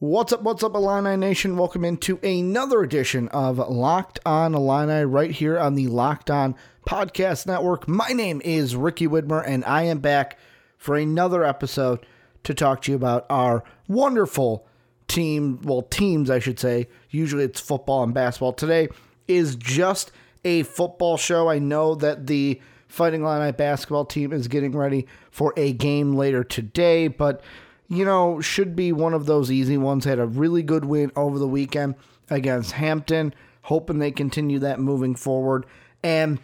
What's 0.00 0.32
up, 0.32 0.42
what's 0.42 0.64
up, 0.64 0.74
Illini 0.74 1.16
Nation? 1.16 1.56
Welcome 1.56 1.84
into 1.84 2.18
another 2.24 2.82
edition 2.82 3.28
of 3.28 3.58
Locked 3.58 4.18
On 4.26 4.52
Illini 4.52 5.04
right 5.04 5.30
here 5.30 5.56
on 5.56 5.76
the 5.76 5.86
Locked 5.86 6.32
On 6.32 6.56
Podcast 6.84 7.46
Network. 7.46 7.86
My 7.86 8.08
name 8.08 8.42
is 8.44 8.74
Ricky 8.74 9.06
Widmer, 9.06 9.44
and 9.46 9.64
I 9.64 9.82
am 9.82 10.00
back 10.00 10.36
for 10.76 10.96
another 10.96 11.44
episode 11.44 12.04
to 12.42 12.52
talk 12.52 12.82
to 12.82 12.90
you 12.90 12.96
about 12.96 13.24
our 13.30 13.62
wonderful 13.86 14.66
team, 15.06 15.60
well, 15.62 15.82
teams, 15.82 16.28
I 16.28 16.40
should 16.40 16.58
say. 16.58 16.88
Usually 17.10 17.44
it's 17.44 17.60
football 17.60 18.02
and 18.02 18.12
basketball. 18.12 18.52
Today 18.52 18.88
is 19.28 19.54
just 19.54 20.10
a 20.44 20.64
football 20.64 21.16
show. 21.16 21.48
I 21.48 21.60
know 21.60 21.94
that 21.94 22.26
the 22.26 22.60
Fighting 22.88 23.22
Illini 23.22 23.52
basketball 23.52 24.06
team 24.06 24.32
is 24.32 24.48
getting 24.48 24.70
ready 24.76 25.06
for 25.30 25.54
a 25.56 25.72
game 25.72 26.14
later 26.14 26.42
today, 26.42 27.06
but 27.06 27.42
you 27.88 28.04
know, 28.04 28.40
should 28.40 28.74
be 28.74 28.92
one 28.92 29.14
of 29.14 29.26
those 29.26 29.50
easy 29.50 29.76
ones. 29.76 30.04
Had 30.04 30.18
a 30.18 30.26
really 30.26 30.62
good 30.62 30.84
win 30.84 31.12
over 31.16 31.38
the 31.38 31.48
weekend 31.48 31.94
against 32.30 32.72
Hampton, 32.72 33.34
hoping 33.62 33.98
they 33.98 34.10
continue 34.10 34.58
that 34.60 34.80
moving 34.80 35.14
forward. 35.14 35.66
And 36.02 36.38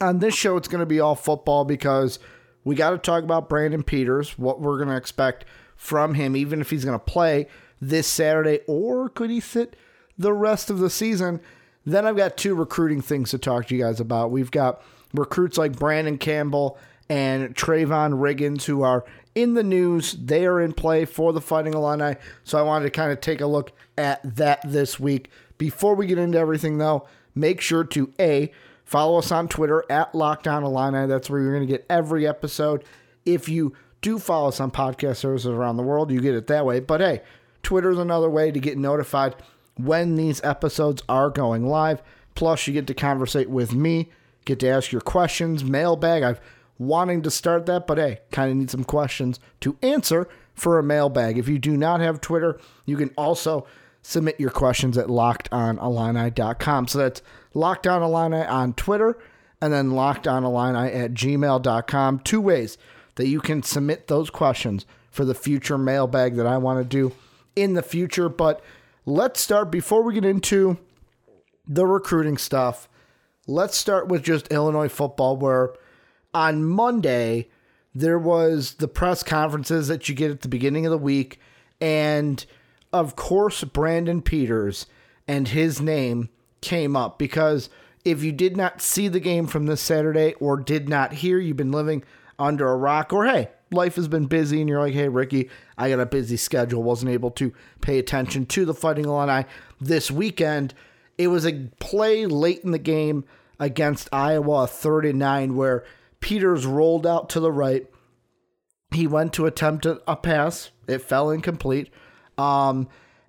on 0.00 0.18
this 0.18 0.34
show, 0.34 0.56
it's 0.56 0.68
going 0.68 0.80
to 0.80 0.86
be 0.86 1.00
all 1.00 1.14
football 1.14 1.64
because 1.64 2.18
we 2.64 2.74
got 2.74 2.90
to 2.90 2.98
talk 2.98 3.24
about 3.24 3.48
Brandon 3.48 3.82
Peters, 3.82 4.38
what 4.38 4.60
we're 4.60 4.76
going 4.76 4.88
to 4.88 4.96
expect 4.96 5.44
from 5.76 6.14
him, 6.14 6.36
even 6.36 6.60
if 6.60 6.70
he's 6.70 6.84
going 6.84 6.98
to 6.98 7.04
play 7.04 7.46
this 7.80 8.06
Saturday, 8.06 8.60
or 8.66 9.08
could 9.08 9.30
he 9.30 9.40
sit 9.40 9.76
the 10.16 10.32
rest 10.32 10.70
of 10.70 10.78
the 10.78 10.90
season? 10.90 11.40
Then 11.86 12.04
I've 12.04 12.16
got 12.16 12.36
two 12.36 12.54
recruiting 12.54 13.00
things 13.00 13.30
to 13.30 13.38
talk 13.38 13.66
to 13.66 13.76
you 13.76 13.82
guys 13.82 14.00
about. 14.00 14.30
We've 14.30 14.50
got 14.50 14.82
recruits 15.14 15.56
like 15.56 15.78
Brandon 15.78 16.18
Campbell 16.18 16.76
and 17.08 17.54
Trayvon 17.54 18.14
Riggins, 18.14 18.64
who 18.64 18.82
are 18.82 19.04
in 19.34 19.54
the 19.54 19.62
news. 19.62 20.12
They 20.12 20.46
are 20.46 20.60
in 20.60 20.72
play 20.72 21.04
for 21.04 21.32
the 21.32 21.40
Fighting 21.40 21.74
Illini. 21.74 22.16
So 22.44 22.58
I 22.58 22.62
wanted 22.62 22.84
to 22.84 22.90
kind 22.90 23.12
of 23.12 23.20
take 23.20 23.40
a 23.40 23.46
look 23.46 23.72
at 23.96 24.36
that 24.36 24.60
this 24.64 24.98
week. 24.98 25.30
Before 25.58 25.94
we 25.94 26.06
get 26.06 26.18
into 26.18 26.38
everything, 26.38 26.78
though, 26.78 27.06
make 27.34 27.60
sure 27.60 27.84
to 27.84 28.12
A, 28.20 28.52
follow 28.84 29.18
us 29.18 29.32
on 29.32 29.48
Twitter 29.48 29.84
at 29.90 30.14
Locked 30.14 30.46
On 30.48 30.64
Illini. 30.64 31.06
That's 31.06 31.30
where 31.30 31.40
you're 31.40 31.54
going 31.54 31.66
to 31.66 31.72
get 31.72 31.86
every 31.88 32.26
episode. 32.26 32.84
If 33.24 33.48
you 33.48 33.74
do 34.00 34.18
follow 34.18 34.48
us 34.48 34.60
on 34.60 34.70
podcast 34.70 35.16
services 35.16 35.50
around 35.50 35.76
the 35.76 35.82
world, 35.82 36.10
you 36.10 36.20
get 36.20 36.34
it 36.34 36.46
that 36.48 36.64
way. 36.64 36.80
But 36.80 37.00
hey, 37.00 37.22
Twitter 37.62 37.90
is 37.90 37.98
another 37.98 38.30
way 38.30 38.50
to 38.50 38.60
get 38.60 38.78
notified 38.78 39.34
when 39.76 40.16
these 40.16 40.42
episodes 40.42 41.02
are 41.08 41.30
going 41.30 41.66
live. 41.66 42.02
Plus, 42.34 42.66
you 42.66 42.72
get 42.72 42.86
to 42.86 42.94
conversate 42.94 43.50
with 43.50 43.72
me, 43.72 44.10
get 44.44 44.60
to 44.60 44.68
ask 44.68 44.92
your 44.92 45.00
questions, 45.00 45.64
mailbag. 45.64 46.22
I've 46.22 46.40
wanting 46.78 47.22
to 47.22 47.30
start 47.30 47.66
that, 47.66 47.86
but 47.86 47.98
hey, 47.98 48.20
kind 48.30 48.50
of 48.50 48.56
need 48.56 48.70
some 48.70 48.84
questions 48.84 49.40
to 49.60 49.76
answer 49.82 50.28
for 50.54 50.78
a 50.78 50.82
mailbag. 50.82 51.38
If 51.38 51.48
you 51.48 51.58
do 51.58 51.76
not 51.76 52.00
have 52.00 52.20
Twitter, 52.20 52.58
you 52.84 52.96
can 52.96 53.10
also 53.16 53.66
submit 54.02 54.40
your 54.40 54.50
questions 54.50 54.96
at 54.96 55.08
lockedonillini.com. 55.08 56.88
So 56.88 56.98
that's 56.98 57.22
lockedonillini 57.54 58.48
on 58.48 58.72
Twitter 58.74 59.18
and 59.60 59.72
then 59.72 59.90
lockedonillini 59.90 60.94
at 60.94 61.14
gmail.com. 61.14 62.20
Two 62.20 62.40
ways 62.40 62.78
that 63.16 63.26
you 63.26 63.40
can 63.40 63.62
submit 63.62 64.06
those 64.06 64.30
questions 64.30 64.86
for 65.10 65.24
the 65.24 65.34
future 65.34 65.78
mailbag 65.78 66.36
that 66.36 66.46
I 66.46 66.58
want 66.58 66.78
to 66.78 66.88
do 66.88 67.12
in 67.56 67.74
the 67.74 67.82
future. 67.82 68.28
But 68.28 68.62
let's 69.04 69.40
start 69.40 69.70
before 69.70 70.02
we 70.02 70.14
get 70.14 70.24
into 70.24 70.78
the 71.66 71.86
recruiting 71.86 72.38
stuff. 72.38 72.88
Let's 73.46 73.76
start 73.76 74.08
with 74.08 74.22
just 74.22 74.48
Illinois 74.48 74.88
football, 74.88 75.36
where 75.36 75.70
on 76.34 76.64
Monday, 76.64 77.48
there 77.94 78.18
was 78.18 78.74
the 78.74 78.88
press 78.88 79.22
conferences 79.22 79.88
that 79.88 80.08
you 80.08 80.14
get 80.14 80.30
at 80.30 80.42
the 80.42 80.48
beginning 80.48 80.86
of 80.86 80.90
the 80.90 80.98
week. 80.98 81.40
And 81.80 82.44
of 82.92 83.16
course, 83.16 83.64
Brandon 83.64 84.22
Peters 84.22 84.86
and 85.26 85.48
his 85.48 85.80
name 85.80 86.28
came 86.60 86.96
up 86.96 87.18
because 87.18 87.70
if 88.04 88.22
you 88.22 88.32
did 88.32 88.56
not 88.56 88.80
see 88.80 89.08
the 89.08 89.20
game 89.20 89.46
from 89.46 89.66
this 89.66 89.80
Saturday 89.80 90.34
or 90.34 90.56
did 90.56 90.88
not 90.88 91.14
hear, 91.14 91.38
you've 91.38 91.56
been 91.56 91.72
living 91.72 92.02
under 92.38 92.68
a 92.68 92.76
rock, 92.76 93.12
or 93.12 93.26
hey, 93.26 93.48
life 93.70 93.96
has 93.96 94.08
been 94.08 94.26
busy 94.26 94.60
and 94.60 94.68
you're 94.68 94.80
like, 94.80 94.94
hey, 94.94 95.08
Ricky, 95.08 95.50
I 95.76 95.90
got 95.90 96.00
a 96.00 96.06
busy 96.06 96.36
schedule, 96.36 96.82
wasn't 96.82 97.12
able 97.12 97.30
to 97.32 97.52
pay 97.80 97.98
attention 97.98 98.46
to 98.46 98.64
the 98.64 98.74
Fighting 98.74 99.04
Illini 99.06 99.44
this 99.80 100.10
weekend. 100.10 100.72
It 101.16 101.28
was 101.28 101.44
a 101.44 101.68
play 101.80 102.26
late 102.26 102.62
in 102.62 102.70
the 102.70 102.78
game 102.78 103.24
against 103.58 104.08
Iowa, 104.12 104.68
39, 104.68 105.56
where 105.56 105.84
Peters 106.20 106.66
rolled 106.66 107.06
out 107.06 107.28
to 107.30 107.40
the 107.40 107.52
right. 107.52 107.86
He 108.92 109.06
went 109.06 109.32
to 109.34 109.46
attempt 109.46 109.86
a 109.86 110.16
pass. 110.16 110.70
It 110.86 111.02
fell 111.02 111.30
incomplete. 111.30 111.90
Um, 112.36 112.88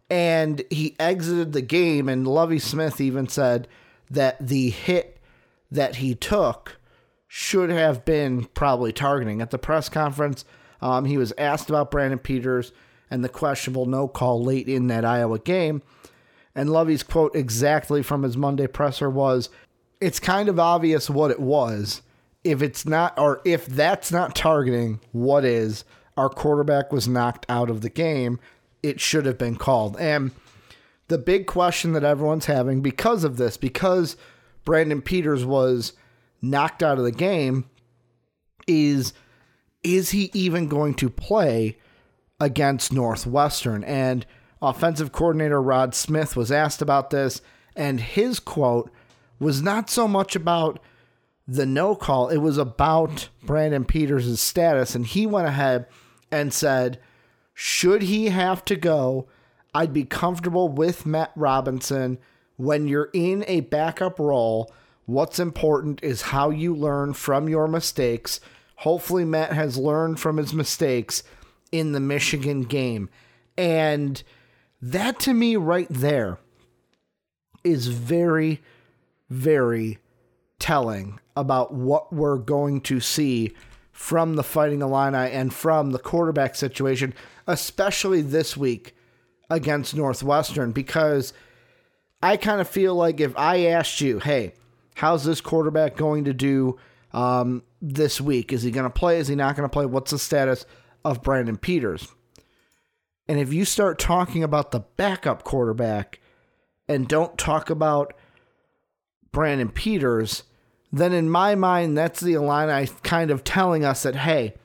and 0.09 0.63
he 0.69 0.95
exited 0.99 1.53
the 1.53 1.61
game. 1.61 2.09
And 2.09 2.27
Lovie 2.27 2.59
Smith 2.59 2.99
even 3.01 3.27
said 3.27 3.67
that 4.09 4.45
the 4.45 4.69
hit 4.69 5.19
that 5.71 5.97
he 5.97 6.15
took 6.15 6.79
should 7.27 7.69
have 7.69 8.05
been 8.05 8.45
probably 8.45 8.91
targeting. 8.91 9.41
At 9.41 9.51
the 9.51 9.59
press 9.59 9.87
conference, 9.89 10.45
um, 10.81 11.05
he 11.05 11.17
was 11.17 11.33
asked 11.37 11.69
about 11.69 11.91
Brandon 11.91 12.19
Peters 12.19 12.71
and 13.11 13.23
the 13.23 13.29
questionable 13.29 13.85
no 13.85 14.07
call 14.07 14.43
late 14.43 14.67
in 14.67 14.87
that 14.87 15.05
Iowa 15.05 15.39
game. 15.39 15.81
And 16.55 16.71
Lovie's 16.71 17.03
quote 17.03 17.35
exactly 17.35 18.01
from 18.01 18.23
his 18.23 18.35
Monday 18.35 18.67
presser 18.67 19.09
was, 19.09 19.49
It's 20.01 20.19
kind 20.19 20.49
of 20.49 20.59
obvious 20.59 21.09
what 21.09 21.31
it 21.31 21.39
was 21.39 22.01
if 22.43 22.61
it's 22.61 22.85
not, 22.85 23.17
or 23.17 23.41
if 23.45 23.65
that's 23.65 24.11
not 24.11 24.35
targeting, 24.35 24.99
what 25.11 25.43
is? 25.43 25.83
Our 26.17 26.29
quarterback 26.29 26.91
was 26.91 27.07
knocked 27.07 27.45
out 27.49 27.69
of 27.69 27.81
the 27.81 27.89
game. 27.89 28.39
It 28.83 28.99
should 28.99 29.25
have 29.25 29.37
been 29.37 29.55
called. 29.55 29.97
And 29.99 30.31
the 31.07 31.17
big 31.17 31.47
question 31.47 31.93
that 31.93 32.03
everyone's 32.03 32.45
having 32.45 32.81
because 32.81 33.23
of 33.23 33.37
this, 33.37 33.57
because 33.57 34.15
Brandon 34.63 35.01
Peters 35.01 35.43
was 35.45 35.93
knocked 36.41 36.83
out 36.83 36.97
of 36.97 37.03
the 37.03 37.11
game, 37.11 37.65
is 38.67 39.13
is 39.83 40.11
he 40.11 40.29
even 40.33 40.67
going 40.67 40.93
to 40.93 41.09
play 41.09 41.77
against 42.39 42.91
Northwestern? 42.91 43.83
And 43.83 44.25
offensive 44.61 45.11
coordinator 45.11 45.61
Rod 45.61 45.95
Smith 45.95 46.35
was 46.35 46.51
asked 46.51 46.81
about 46.81 47.09
this, 47.09 47.41
and 47.75 47.99
his 47.99 48.39
quote 48.39 48.91
was 49.39 49.61
not 49.61 49.89
so 49.89 50.07
much 50.07 50.35
about 50.35 50.79
the 51.49 51.65
no 51.65 51.95
call, 51.95 52.29
it 52.29 52.37
was 52.37 52.59
about 52.59 53.29
Brandon 53.43 53.83
Peters' 53.83 54.39
status, 54.39 54.93
and 54.93 55.05
he 55.05 55.25
went 55.25 55.47
ahead 55.47 55.87
and 56.31 56.53
said, 56.53 56.99
should 57.55 58.03
he 58.03 58.27
have 58.27 58.63
to 58.65 58.75
go, 58.75 59.27
I'd 59.73 59.91
be 59.91 60.05
comfortable 60.05 60.69
with 60.69 61.07
Matt 61.07 61.31
Robinson. 61.35 62.19
When 62.57 62.87
you're 62.87 63.09
in 63.13 63.43
a 63.47 63.61
backup 63.61 64.19
role, 64.19 64.71
what's 65.05 65.39
important 65.39 66.03
is 66.03 66.21
how 66.21 66.51
you 66.51 66.75
learn 66.75 67.13
from 67.13 67.49
your 67.49 67.67
mistakes. 67.67 68.39
Hopefully, 68.77 69.25
Matt 69.25 69.53
has 69.53 69.75
learned 69.75 70.19
from 70.19 70.37
his 70.37 70.53
mistakes 70.53 71.23
in 71.71 71.93
the 71.93 71.99
Michigan 71.99 72.61
game. 72.61 73.09
And 73.57 74.21
that 74.81 75.19
to 75.21 75.33
me, 75.33 75.55
right 75.55 75.87
there, 75.89 76.37
is 77.63 77.87
very, 77.87 78.61
very 79.29 79.97
telling 80.59 81.19
about 81.35 81.73
what 81.73 82.13
we're 82.13 82.37
going 82.37 82.81
to 82.81 82.99
see 82.99 83.53
from 83.91 84.35
the 84.35 84.43
Fighting 84.43 84.81
Illini 84.81 85.31
and 85.31 85.53
from 85.53 85.91
the 85.91 85.99
quarterback 85.99 86.55
situation, 86.55 87.13
especially 87.47 88.21
this 88.21 88.55
week 88.55 88.95
against 89.49 89.95
Northwestern, 89.95 90.71
because 90.71 91.33
I 92.21 92.37
kind 92.37 92.61
of 92.61 92.67
feel 92.67 92.95
like 92.95 93.19
if 93.19 93.37
I 93.37 93.65
asked 93.65 94.01
you, 94.01 94.19
hey, 94.19 94.53
how's 94.95 95.23
this 95.23 95.41
quarterback 95.41 95.95
going 95.95 96.25
to 96.25 96.33
do 96.33 96.77
um, 97.13 97.63
this 97.81 98.21
week? 98.21 98.53
Is 98.53 98.63
he 98.63 98.71
going 98.71 98.85
to 98.85 98.89
play? 98.89 99.19
Is 99.19 99.27
he 99.27 99.35
not 99.35 99.55
going 99.55 99.67
to 99.67 99.73
play? 99.73 99.85
What's 99.85 100.11
the 100.11 100.19
status 100.19 100.65
of 101.03 101.23
Brandon 101.23 101.57
Peters? 101.57 102.07
And 103.27 103.39
if 103.39 103.53
you 103.53 103.63
start 103.63 103.99
talking 103.99 104.43
about 104.43 104.71
the 104.71 104.81
backup 104.97 105.43
quarterback 105.43 106.19
and 106.87 107.07
don't 107.07 107.37
talk 107.37 107.69
about 107.69 108.13
Brandon 109.31 109.69
Peters, 109.69 110.43
then 110.91 111.13
in 111.13 111.29
my 111.29 111.55
mind, 111.55 111.97
that's 111.97 112.19
the 112.19 112.33
Illini 112.33 112.87
kind 113.03 113.31
of 113.31 113.43
telling 113.43 113.85
us 113.85 114.03
that, 114.03 114.15
hey, 114.15 114.55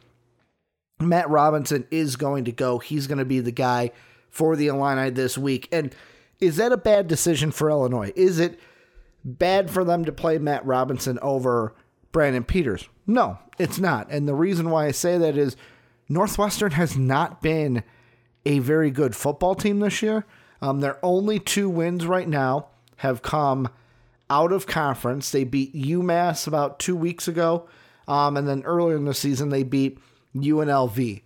Matt 1.00 1.28
Robinson 1.28 1.86
is 1.90 2.16
going 2.16 2.44
to 2.44 2.52
go. 2.52 2.78
He's 2.78 3.06
going 3.06 3.18
to 3.18 3.24
be 3.24 3.40
the 3.40 3.52
guy 3.52 3.90
for 4.30 4.56
the 4.56 4.68
Illini 4.68 5.10
this 5.10 5.36
week. 5.36 5.68
And 5.70 5.94
is 6.40 6.56
that 6.56 6.72
a 6.72 6.76
bad 6.76 7.08
decision 7.08 7.50
for 7.50 7.70
Illinois? 7.70 8.12
Is 8.16 8.38
it 8.38 8.58
bad 9.24 9.70
for 9.70 9.84
them 9.84 10.04
to 10.04 10.12
play 10.12 10.38
Matt 10.38 10.64
Robinson 10.64 11.18
over 11.20 11.74
Brandon 12.12 12.44
Peters? 12.44 12.88
No, 13.06 13.38
it's 13.58 13.78
not. 13.78 14.10
And 14.10 14.26
the 14.26 14.34
reason 14.34 14.70
why 14.70 14.86
I 14.86 14.90
say 14.92 15.18
that 15.18 15.36
is 15.36 15.56
Northwestern 16.08 16.72
has 16.72 16.96
not 16.96 17.42
been 17.42 17.82
a 18.46 18.58
very 18.60 18.90
good 18.90 19.14
football 19.14 19.54
team 19.54 19.80
this 19.80 20.02
year. 20.02 20.24
Um, 20.60 20.80
their 20.80 20.98
only 21.04 21.38
two 21.38 21.68
wins 21.68 22.06
right 22.06 22.28
now 22.28 22.68
have 22.96 23.22
come 23.22 23.68
out 24.30 24.52
of 24.52 24.66
conference. 24.66 25.30
They 25.30 25.44
beat 25.44 25.74
UMass 25.74 26.46
about 26.46 26.78
two 26.78 26.96
weeks 26.96 27.28
ago. 27.28 27.68
Um, 28.06 28.36
and 28.36 28.46
then 28.46 28.62
earlier 28.64 28.96
in 28.96 29.04
the 29.04 29.14
season, 29.14 29.48
they 29.48 29.62
beat 29.62 29.98
UNLV. 30.34 31.22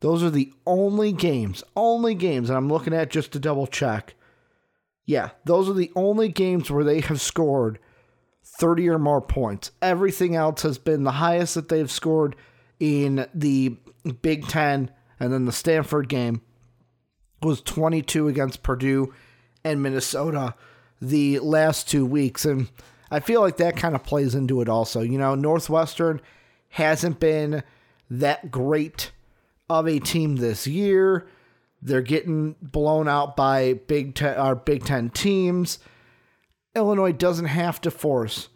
Those 0.00 0.22
are 0.22 0.30
the 0.30 0.52
only 0.66 1.12
games, 1.12 1.64
only 1.76 2.14
games, 2.14 2.48
and 2.48 2.56
I'm 2.56 2.68
looking 2.68 2.94
at 2.94 3.10
just 3.10 3.32
to 3.32 3.40
double 3.40 3.66
check. 3.66 4.14
Yeah, 5.04 5.30
those 5.44 5.68
are 5.68 5.74
the 5.74 5.90
only 5.96 6.28
games 6.28 6.70
where 6.70 6.84
they 6.84 7.00
have 7.00 7.20
scored 7.20 7.78
30 8.44 8.88
or 8.90 8.98
more 8.98 9.20
points. 9.20 9.72
Everything 9.82 10.36
else 10.36 10.62
has 10.62 10.78
been 10.78 11.04
the 11.04 11.12
highest 11.12 11.54
that 11.56 11.68
they've 11.68 11.90
scored 11.90 12.36
in 12.78 13.26
the 13.34 13.76
Big 14.22 14.46
Ten 14.46 14.90
and 15.20 15.32
then 15.32 15.44
the 15.44 15.52
Stanford 15.52 16.08
game 16.08 16.42
was 17.42 17.60
22 17.60 18.28
against 18.28 18.62
Purdue 18.62 19.12
and 19.64 19.82
Minnesota 19.82 20.54
the 21.00 21.38
last 21.38 21.88
two 21.88 22.04
weeks. 22.04 22.44
And 22.44 22.68
I 23.10 23.20
feel 23.20 23.40
like 23.40 23.56
that 23.58 23.76
kind 23.76 23.94
of 23.94 24.04
plays 24.04 24.34
into 24.34 24.60
it 24.60 24.68
also. 24.68 25.00
You 25.00 25.18
know, 25.18 25.34
Northwestern 25.34 26.20
hasn't 26.70 27.20
been 27.20 27.62
that 28.10 28.50
great 28.50 29.12
of 29.68 29.86
a 29.86 29.98
team 29.98 30.36
this 30.36 30.66
year. 30.66 31.28
They're 31.80 32.02
getting 32.02 32.56
blown 32.60 33.08
out 33.08 33.36
by 33.36 33.74
Big 33.74 34.14
Ten, 34.14 34.36
our 34.36 34.52
uh, 34.52 34.56
Big 34.56 34.84
Ten 34.84 35.10
teams. 35.10 35.78
Illinois 36.74 37.12
doesn't 37.12 37.46
have 37.46 37.80
to 37.82 37.90
force 37.90 38.48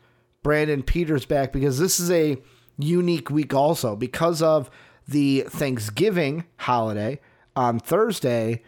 Brandon 0.42 0.82
Peters 0.82 1.24
back 1.24 1.52
because 1.52 1.78
this 1.78 2.00
is 2.00 2.10
a 2.10 2.38
unique 2.78 3.30
week 3.30 3.54
also 3.54 3.94
because 3.94 4.42
of 4.42 4.70
the 5.06 5.42
Thanksgiving 5.48 6.44
holiday 6.56 7.20
on 7.54 7.78
Thursday. 7.78 8.62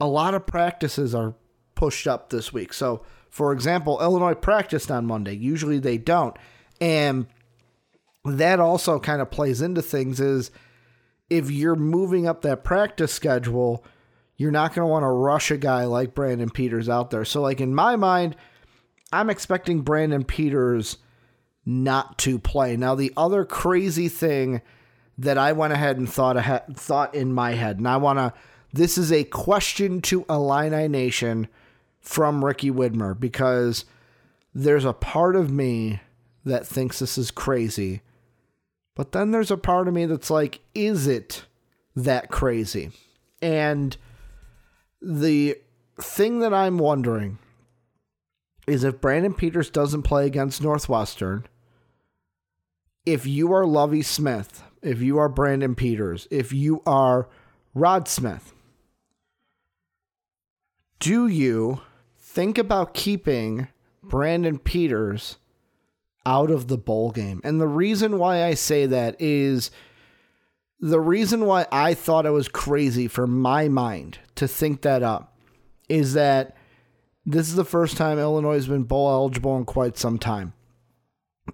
A 0.00 0.06
lot 0.06 0.34
of 0.34 0.46
practices 0.46 1.14
are 1.14 1.34
pushed 1.80 2.06
up 2.06 2.28
this 2.28 2.52
week. 2.52 2.74
So, 2.74 3.00
for 3.30 3.54
example, 3.54 4.02
Illinois 4.02 4.34
practiced 4.34 4.90
on 4.90 5.06
Monday. 5.06 5.32
Usually 5.32 5.78
they 5.78 5.96
don't. 5.96 6.36
And 6.78 7.26
that 8.22 8.60
also 8.60 9.00
kind 9.00 9.22
of 9.22 9.30
plays 9.30 9.62
into 9.62 9.80
things 9.80 10.20
is 10.20 10.50
if 11.30 11.50
you're 11.50 11.74
moving 11.74 12.28
up 12.28 12.42
that 12.42 12.64
practice 12.64 13.14
schedule, 13.14 13.82
you're 14.36 14.50
not 14.50 14.74
going 14.74 14.86
to 14.86 14.90
want 14.90 15.04
to 15.04 15.08
rush 15.08 15.50
a 15.50 15.56
guy 15.56 15.86
like 15.86 16.14
Brandon 16.14 16.50
Peters 16.50 16.90
out 16.90 17.10
there. 17.10 17.24
So, 17.24 17.40
like 17.40 17.62
in 17.62 17.74
my 17.74 17.96
mind, 17.96 18.36
I'm 19.10 19.30
expecting 19.30 19.80
Brandon 19.80 20.22
Peters 20.22 20.98
not 21.64 22.18
to 22.18 22.38
play. 22.38 22.76
Now, 22.76 22.94
the 22.94 23.14
other 23.16 23.46
crazy 23.46 24.10
thing 24.10 24.60
that 25.16 25.38
I 25.38 25.52
went 25.52 25.72
ahead 25.72 25.96
and 25.96 26.06
thought 26.06 26.36
ahead, 26.36 26.76
thought 26.76 27.14
in 27.14 27.32
my 27.32 27.52
head, 27.52 27.78
and 27.78 27.88
I 27.88 27.96
want 27.96 28.18
to. 28.18 28.34
This 28.70 28.98
is 28.98 29.10
a 29.10 29.24
question 29.24 30.02
to 30.02 30.26
Illini 30.28 30.86
Nation 30.88 31.48
from 32.00 32.44
Ricky 32.44 32.70
Widmer 32.70 33.18
because 33.18 33.84
there's 34.54 34.84
a 34.84 34.92
part 34.92 35.36
of 35.36 35.50
me 35.50 36.00
that 36.44 36.66
thinks 36.66 36.98
this 36.98 37.18
is 37.18 37.30
crazy 37.30 38.02
but 39.00 39.12
then 39.12 39.30
there's 39.30 39.50
a 39.50 39.56
part 39.56 39.88
of 39.88 39.94
me 39.94 40.04
that's 40.04 40.28
like, 40.28 40.60
is 40.74 41.06
it 41.06 41.46
that 41.96 42.28
crazy? 42.30 42.90
And 43.40 43.96
the 45.00 45.56
thing 45.98 46.40
that 46.40 46.52
I'm 46.52 46.76
wondering 46.76 47.38
is 48.66 48.84
if 48.84 49.00
Brandon 49.00 49.32
Peters 49.32 49.70
doesn't 49.70 50.02
play 50.02 50.26
against 50.26 50.62
Northwestern, 50.62 51.46
if 53.06 53.26
you 53.26 53.54
are 53.54 53.64
Lovie 53.64 54.02
Smith, 54.02 54.62
if 54.82 55.00
you 55.00 55.16
are 55.16 55.30
Brandon 55.30 55.74
Peters, 55.74 56.28
if 56.30 56.52
you 56.52 56.82
are 56.84 57.26
Rod 57.74 58.06
Smith, 58.06 58.52
do 60.98 61.26
you 61.26 61.80
think 62.32 62.58
about 62.58 62.94
keeping 62.94 63.66
Brandon 64.04 64.58
Peters 64.58 65.38
out 66.24 66.50
of 66.50 66.68
the 66.68 66.78
bowl 66.78 67.10
game. 67.10 67.40
And 67.42 67.60
the 67.60 67.66
reason 67.66 68.18
why 68.18 68.44
I 68.44 68.54
say 68.54 68.86
that 68.86 69.16
is 69.18 69.72
the 70.78 71.00
reason 71.00 71.44
why 71.44 71.66
I 71.72 71.94
thought 71.94 72.26
it 72.26 72.30
was 72.30 72.48
crazy 72.48 73.08
for 73.08 73.26
my 73.26 73.68
mind 73.68 74.20
to 74.36 74.46
think 74.46 74.82
that 74.82 75.02
up 75.02 75.36
is 75.88 76.14
that 76.14 76.56
this 77.26 77.48
is 77.48 77.56
the 77.56 77.64
first 77.64 77.96
time 77.96 78.18
Illinois 78.18 78.54
has 78.54 78.68
been 78.68 78.84
bowl 78.84 79.10
eligible 79.10 79.56
in 79.56 79.64
quite 79.64 79.98
some 79.98 80.18
time. 80.18 80.52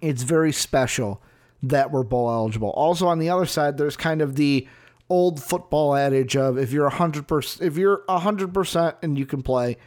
It's 0.01 0.21
very 0.21 0.51
special 0.51 1.23
that 1.63 1.91
we're 1.91 2.03
bowl 2.03 2.29
eligible. 2.29 2.69
Also 2.69 3.07
on 3.07 3.17
the 3.17 3.31
other 3.31 3.47
side 3.47 3.77
there's 3.77 3.97
kind 3.97 4.21
of 4.21 4.35
the 4.35 4.67
old 5.09 5.41
football 5.41 5.95
adage 5.95 6.35
of 6.35 6.57
if 6.57 6.71
you're 6.71 6.89
100% 6.89 7.61
if 7.61 7.77
you're 7.77 8.03
100% 8.07 8.95
and 9.01 9.17
you 9.17 9.25
can 9.25 9.41
play, 9.41 9.77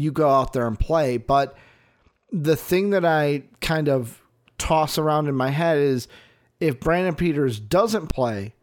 you 0.00 0.10
go 0.10 0.30
out 0.30 0.52
there 0.52 0.66
and 0.66 0.78
play, 0.78 1.16
but 1.16 1.56
the 2.32 2.56
thing 2.56 2.90
that 2.90 3.04
I 3.04 3.44
kind 3.60 3.88
of 3.88 4.22
toss 4.56 4.98
around 4.98 5.28
in 5.28 5.34
my 5.34 5.50
head 5.50 5.78
is 5.78 6.08
if 6.58 6.80
Brandon 6.80 7.14
Peters 7.14 7.58
doesn't 7.58 8.08
play 8.08 8.54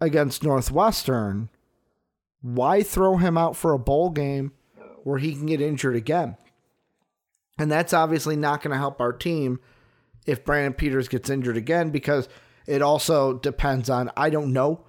against 0.00 0.42
Northwestern, 0.42 1.48
why 2.42 2.82
throw 2.82 3.16
him 3.16 3.38
out 3.38 3.56
for 3.56 3.72
a 3.72 3.78
bowl 3.78 4.10
game 4.10 4.52
where 5.02 5.18
he 5.18 5.32
can 5.32 5.46
get 5.46 5.60
injured 5.60 5.96
again? 5.96 6.36
And 7.58 7.70
that's 7.70 7.92
obviously 7.92 8.36
not 8.36 8.62
going 8.62 8.72
to 8.72 8.78
help 8.78 9.00
our 9.00 9.12
team 9.12 9.60
if 10.26 10.44
Brandon 10.44 10.74
Peters 10.74 11.08
gets 11.08 11.30
injured 11.30 11.56
again 11.56 11.90
because 11.90 12.28
it 12.66 12.82
also 12.82 13.34
depends 13.34 13.88
on, 13.88 14.10
I 14.16 14.30
don't 14.30 14.52
know 14.52 14.84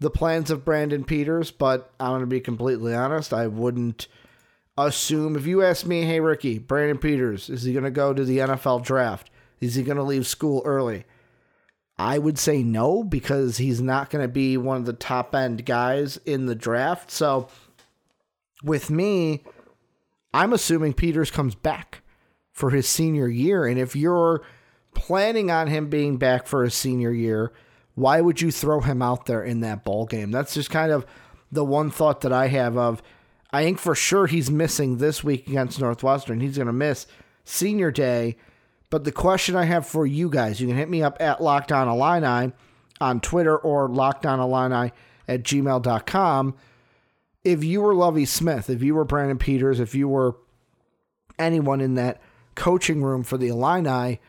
the 0.00 0.10
plans 0.10 0.50
of 0.50 0.64
Brandon 0.64 1.04
Peters, 1.04 1.50
but 1.50 1.92
I'm 2.00 2.10
going 2.10 2.20
to 2.20 2.26
be 2.26 2.40
completely 2.40 2.94
honest. 2.94 3.32
I 3.32 3.46
wouldn't 3.46 4.08
assume, 4.84 5.36
if 5.36 5.46
you 5.46 5.62
ask 5.62 5.86
me, 5.86 6.02
hey, 6.02 6.20
Ricky, 6.20 6.58
Brandon 6.58 6.98
Peters, 6.98 7.48
is 7.48 7.62
he 7.62 7.72
going 7.72 7.84
to 7.84 7.90
go 7.90 8.12
to 8.12 8.24
the 8.24 8.38
NFL 8.38 8.84
draft? 8.84 9.30
Is 9.60 9.74
he 9.74 9.82
going 9.82 9.96
to 9.96 10.02
leave 10.02 10.26
school 10.26 10.62
early? 10.64 11.04
I 11.98 12.18
would 12.18 12.38
say 12.38 12.62
no 12.62 13.02
because 13.02 13.56
he's 13.56 13.80
not 13.80 14.10
going 14.10 14.22
to 14.22 14.28
be 14.28 14.56
one 14.58 14.76
of 14.76 14.84
the 14.84 14.92
top 14.92 15.34
end 15.34 15.64
guys 15.64 16.18
in 16.26 16.44
the 16.46 16.54
draft. 16.54 17.10
So 17.10 17.48
with 18.62 18.90
me, 18.90 19.44
I'm 20.34 20.52
assuming 20.52 20.92
Peters 20.92 21.30
comes 21.30 21.54
back 21.54 22.02
for 22.52 22.70
his 22.70 22.86
senior 22.86 23.28
year. 23.28 23.64
And 23.64 23.78
if 23.78 23.96
you're 23.96 24.42
planning 24.92 25.50
on 25.50 25.68
him 25.68 25.88
being 25.88 26.18
back 26.18 26.46
for 26.46 26.64
his 26.64 26.74
senior 26.74 27.12
year, 27.12 27.52
why 27.94 28.20
would 28.20 28.42
you 28.42 28.50
throw 28.50 28.80
him 28.80 29.00
out 29.00 29.24
there 29.24 29.42
in 29.42 29.60
that 29.60 29.84
ball 29.84 30.04
game? 30.04 30.30
That's 30.30 30.52
just 30.52 30.70
kind 30.70 30.92
of 30.92 31.06
the 31.50 31.64
one 31.64 31.90
thought 31.90 32.20
that 32.22 32.32
I 32.32 32.48
have 32.48 32.76
of 32.76 33.02
I 33.56 33.64
think 33.64 33.78
for 33.78 33.94
sure 33.94 34.26
he's 34.26 34.50
missing 34.50 34.98
this 34.98 35.24
week 35.24 35.48
against 35.48 35.80
Northwestern. 35.80 36.40
He's 36.40 36.56
going 36.56 36.66
to 36.66 36.72
miss 36.72 37.06
senior 37.44 37.90
day 37.90 38.36
but 38.90 39.04
the 39.04 39.12
question 39.12 39.56
I 39.56 39.64
have 39.64 39.86
for 39.86 40.06
you 40.06 40.30
guys, 40.30 40.60
you 40.60 40.68
can 40.68 40.76
hit 40.76 40.88
me 40.88 41.02
up 41.02 41.16
at 41.20 41.42
Locked 41.42 41.72
On 41.72 41.88
Illini 41.88 42.52
on 43.00 43.20
Twitter 43.20 43.56
or 43.56 43.88
Locked 43.88 44.26
On 44.26 44.38
Illini 44.38 44.92
at 45.26 45.42
gmail.com. 45.42 46.54
If 47.44 47.64
you 47.64 47.80
were 47.80 47.94
Lovie 47.94 48.24
Smith, 48.24 48.70
if 48.70 48.82
you 48.82 48.94
were 48.94 49.04
Brandon 49.04 49.38
Peters, 49.38 49.80
if 49.80 49.94
you 49.94 50.08
were 50.08 50.36
anyone 51.38 51.80
in 51.80 51.94
that 51.94 52.20
coaching 52.54 53.02
room 53.02 53.22
for 53.22 53.36
the 53.36 53.48
Illini, 53.48 54.20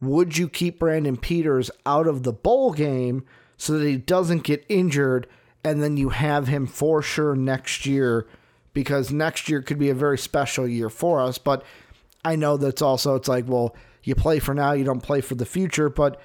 would 0.00 0.36
you 0.36 0.48
keep 0.48 0.78
Brandon 0.78 1.16
Peters 1.16 1.70
out 1.86 2.06
of 2.06 2.22
the 2.22 2.32
bowl 2.32 2.72
game 2.72 3.24
so 3.56 3.78
that 3.78 3.86
he 3.86 3.96
doesn't 3.96 4.44
get 4.44 4.64
injured 4.68 5.26
and 5.64 5.82
then 5.82 5.96
you 5.96 6.10
have 6.10 6.48
him 6.48 6.66
for 6.66 7.02
sure 7.02 7.34
next 7.34 7.86
year 7.86 8.26
because 8.74 9.12
next 9.12 9.48
year 9.48 9.62
could 9.62 9.78
be 9.78 9.90
a 9.90 9.94
very 9.94 10.18
special 10.18 10.66
year 10.66 10.88
for 10.88 11.20
us. 11.20 11.38
But 11.38 11.64
I 12.24 12.36
know 12.36 12.56
that's 12.56 12.82
also 12.82 13.14
it's 13.14 13.28
like, 13.28 13.48
well, 13.48 13.76
you 14.02 14.14
play 14.14 14.38
for 14.38 14.54
now, 14.54 14.72
you 14.72 14.84
don't 14.84 15.02
play 15.02 15.20
for 15.20 15.34
the 15.34 15.46
future, 15.46 15.88
but 15.88 16.20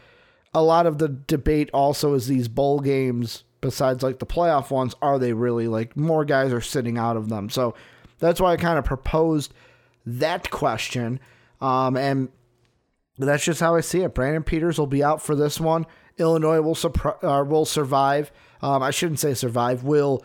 a 0.54 0.64
lot 0.64 0.86
of 0.86 0.98
the 0.98 1.10
debate 1.10 1.70
also 1.74 2.14
is 2.14 2.28
these 2.28 2.48
bowl 2.48 2.80
games 2.80 3.44
besides 3.62 4.04
like 4.04 4.20
the 4.20 4.26
playoff 4.26 4.70
ones, 4.70 4.96
are 5.02 5.20
they 5.20 5.34
really 5.34 5.68
like 5.68 5.96
more 5.98 6.26
guys 6.26 6.54
are 6.54 6.62
sitting 6.62 6.98
out 6.98 7.18
of 7.18 7.30
them. 7.30 7.50
So 7.50 7.76
that's 8.20 8.40
why 8.40 8.54
I 8.54 8.58
kind 8.58 8.80
of 8.80 8.86
proposed 8.86 9.54
that 10.06 10.50
question. 10.50 11.20
Um, 11.62 11.98
and 11.98 12.30
that's 13.18 13.44
just 13.44 13.60
how 13.60 13.76
I 13.76 13.82
see 13.82 14.02
it. 14.02 14.14
Brandon 14.14 14.44
Peters 14.44 14.78
will 14.78 14.88
be 14.88 15.04
out 15.04 15.22
for 15.22 15.36
this 15.36 15.60
one. 15.60 15.86
Illinois 16.18 16.62
will 16.62 16.76
supr- 16.76 17.24
uh, 17.24 17.44
will 17.44 17.66
survive. 17.66 18.32
Um, 18.62 18.82
I 18.82 18.92
shouldn't 18.92 19.20
say 19.20 19.34
survive. 19.34 19.84
Will 19.84 20.24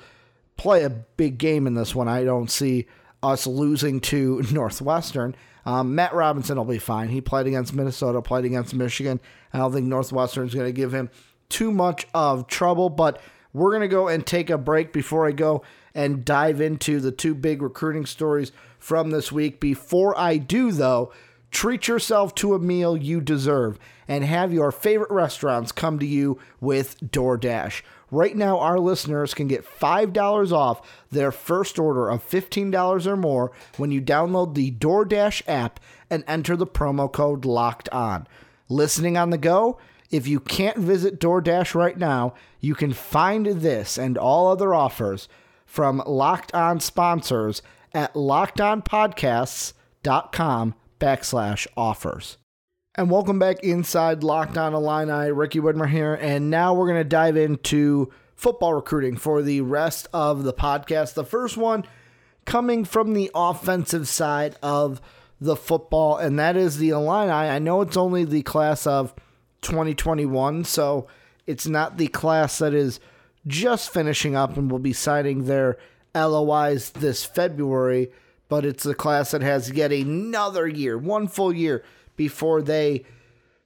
play 0.57 0.85
a 0.85 0.91
big 0.91 1.39
game 1.39 1.67
in 1.67 1.75
this 1.75 1.95
one. 1.95 2.09
I 2.09 2.25
don't 2.25 2.51
see 2.51 2.87
us 3.23 3.47
losing 3.47 4.01
to 4.01 4.43
Northwestern. 4.53 5.35
Um, 5.65 5.95
Matt 5.95 6.13
Robinson 6.13 6.57
will 6.57 6.65
be 6.65 6.79
fine. 6.79 7.09
He 7.09 7.21
played 7.21 7.47
against 7.47 7.73
Minnesota, 7.73 8.21
played 8.21 8.45
against 8.45 8.75
Michigan. 8.75 9.21
I 9.53 9.59
don't 9.59 9.73
think 9.73 9.87
Northwestern 9.87 10.47
is 10.47 10.55
going 10.55 10.67
to 10.67 10.73
give 10.73 10.93
him 10.93 11.11
too 11.49 11.71
much 11.71 12.07
of 12.15 12.49
trouble, 12.49 12.89
but 12.89 13.21
we're 13.53 13.71
going 13.71 13.83
to 13.83 13.89
go 13.89 14.09
and 14.09 14.27
take 14.27 14.51
a 14.51 14.59
break 14.59 14.93
before 14.93 15.27
I 15.27 15.33
go 15.33 15.63
and 15.95 16.25
dive 16.25 16.61
into 16.61 17.01
the 17.01 17.13
two 17.13 17.35
big 17.35 17.63
recruiting 17.63 18.07
stories 18.07 18.51
from 18.79 19.11
this 19.11 19.31
week. 19.31 19.61
Before 19.61 20.19
I 20.19 20.39
do, 20.39 20.73
though, 20.73 21.13
treat 21.53 21.87
yourself 21.87 22.35
to 22.35 22.55
a 22.55 22.59
meal 22.59 22.97
you 22.97 23.21
deserve 23.21 23.79
and 24.09 24.25
have 24.25 24.53
your 24.53 24.73
favorite 24.73 25.13
restaurants 25.13 25.71
come 25.71 26.01
to 26.01 26.07
you 26.07 26.41
with 26.61 26.99
DoorDash. 27.01 27.83
Right 28.11 28.35
now, 28.37 28.59
our 28.59 28.81
listeners 28.81 29.33
can 29.33 29.49
get 29.49 29.65
$5 29.65 30.53
off 30.53 31.07
their 31.11 31.31
first 31.31 31.79
order 31.79 32.11
of 32.11 32.29
$15 32.29 33.07
or 33.07 33.17
more 33.17 33.53
when 33.77 33.93
you 33.93 34.03
download 34.03 34.55
the 34.55 34.73
DoorDash 34.73 35.43
app 35.47 35.79
and 36.11 36.25
enter 36.27 36.57
the 36.57 36.67
promo 36.67 37.09
code 37.11 37.45
LOCKED 37.45 37.89
ON. 37.91 38.27
Listening 38.69 39.17
on 39.17 39.31
the 39.31 39.39
go? 39.39 39.79
If 40.11 40.27
you 40.27 40.41
can't 40.41 40.79
visit 40.79 41.21
DoorDash 41.21 41.75
right 41.75 41.97
now, 41.97 42.35
you 42.61 42.75
can 42.75 42.93
find 42.93 43.47
this 43.47 43.97
and 43.97 44.19
all 44.19 44.49
other 44.49 44.75
offers 44.75 45.27
from 45.65 46.03
Locked 46.07 46.55
On 46.55 46.81
sponsors 46.81 47.63
at 47.95 48.13
lockedonpodcasts.com 48.13 50.75
backslash 51.03 51.67
offers. 51.77 52.39
And 52.95 53.11
welcome 53.11 53.41
back 53.41 53.65
inside 53.65 54.23
Locked 54.23 54.57
On 54.57 54.73
Illini. 54.73 55.33
Ricky 55.33 55.59
Widmer 55.59 55.89
here. 55.89 56.15
And 56.15 56.49
now 56.49 56.75
we're 56.75 56.87
going 56.87 57.01
to 57.01 57.09
dive 57.09 57.37
into 57.37 58.13
football 58.37 58.75
recruiting 58.75 59.17
for 59.17 59.43
the 59.43 59.63
rest 59.63 60.07
of 60.13 60.45
the 60.45 60.53
podcast. 60.53 61.15
The 61.15 61.25
first 61.25 61.57
one 61.57 61.85
coming 62.45 62.85
from 62.85 63.15
the 63.15 63.33
offensive 63.35 64.07
side 64.07 64.55
of 64.63 65.01
the 65.41 65.57
football, 65.57 66.19
and 66.19 66.39
that 66.39 66.57
is 66.57 66.79
the 66.79 66.91
Illini. 66.91 67.33
I 67.33 67.59
know 67.59 67.81
it's 67.81 67.97
only 67.97 68.25
the 68.25 68.43
class 68.43 68.87
of 68.87 69.13
2021, 69.63 70.63
so 70.63 71.09
it's 71.49 71.67
not 71.67 71.99
the 71.99 72.07
class 72.07 72.59
that 72.59 72.75
is 72.75 73.01
just 73.49 73.93
finishing 73.93 74.37
up 74.37 74.57
and 74.57 74.71
will 74.71 74.79
be 74.79 74.93
signing 74.93 75.47
their 75.47 75.79
LOIs 76.15 76.91
this 76.91 77.25
February, 77.25 78.13
but 78.53 78.67
it's 78.67 78.83
the 78.83 78.95
class 78.95 79.31
that 79.31 79.41
has 79.41 79.71
yet 79.71 79.91
another 79.91 80.69
year, 80.69 80.99
one 80.99 81.27
full 81.27 81.55
year 81.55 81.83
before 82.17 82.61
they 82.61 83.03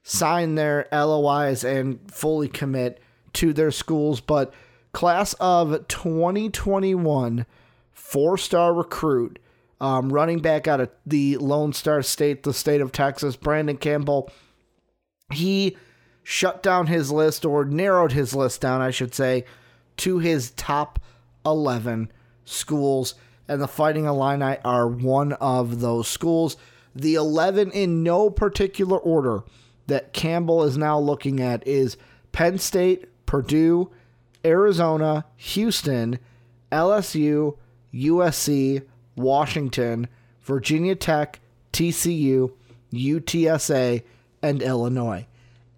sign 0.05 0.55
their 0.55 0.87
LOIs 0.93 1.65
and 1.65 1.99
fully 2.09 2.47
commit 2.47 3.01
to 3.33 3.53
their 3.53 3.73
schools. 3.73 4.21
But 4.21 4.55
class 4.93 5.33
of 5.41 5.89
2021, 5.89 7.47
four 7.91 8.39
star 8.39 8.73
recruit, 8.73 9.41
um, 9.81 10.13
running 10.13 10.39
back 10.39 10.69
out 10.69 10.81
of 10.81 10.91
the 11.05 11.37
Lone 11.39 11.73
Star 11.73 12.01
State, 12.01 12.45
the 12.45 12.55
state 12.55 12.81
of 12.81 12.93
Texas, 12.93 13.35
Brandon 13.35 13.79
Campbell. 13.79 14.31
He 15.33 15.77
shut 16.23 16.63
down 16.63 16.87
his 16.87 17.11
list 17.11 17.45
or 17.45 17.65
narrowed 17.65 18.13
his 18.13 18.37
list 18.37 18.61
down, 18.61 18.81
I 18.81 18.93
should 18.93 19.17
say, 19.17 19.47
to 19.97 20.21
his 20.21 20.53
top 20.53 21.01
11 21.45 22.13
schools. 22.45 23.17
And 23.49 23.61
the 23.61 23.69
Fighting 23.69 24.07
Illini 24.07 24.57
are 24.65 24.89
one 24.89 25.35
of 25.35 25.81
those 25.81 26.09
schools. 26.09 26.57
The 26.95 27.15
11 27.15 27.71
in 27.71 28.03
no 28.03 28.31
particular 28.31 28.99
order 28.99 29.45
that 29.87 30.13
Campbell 30.13 30.65
is 30.65 30.77
now 30.77 30.99
looking 30.99 31.41
at 31.41 31.67
is 31.67 31.97
Penn 32.33 32.59
State, 32.59 33.07
Purdue, 33.27 33.91
Arizona, 34.45 35.25
Houston, 35.37 36.19
LSU, 36.73 37.57
USC, 37.95 38.83
Washington, 39.17 40.09
Virginia 40.43 40.95
Tech, 40.95 41.41
TCU, 41.73 42.53
UTSA, 42.93 44.03
and 44.43 44.63
Illinois. 44.63 45.27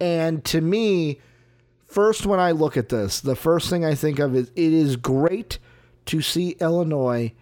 And 0.01 0.45
to 0.47 0.61
me, 0.61 1.21
first 1.87 2.27
when 2.27 2.41
I 2.41 2.53
look 2.53 2.77
at 2.77 2.89
this, 2.89 3.21
the 3.21 3.37
first 3.37 3.71
thing 3.71 3.85
I 3.85 3.95
think 3.95 4.19
of 4.19 4.35
is 4.35 4.51
it 4.55 4.73
is 4.73 4.97
great 4.97 5.59
to 6.07 6.23
see 6.23 6.51
Illinois 6.61 7.33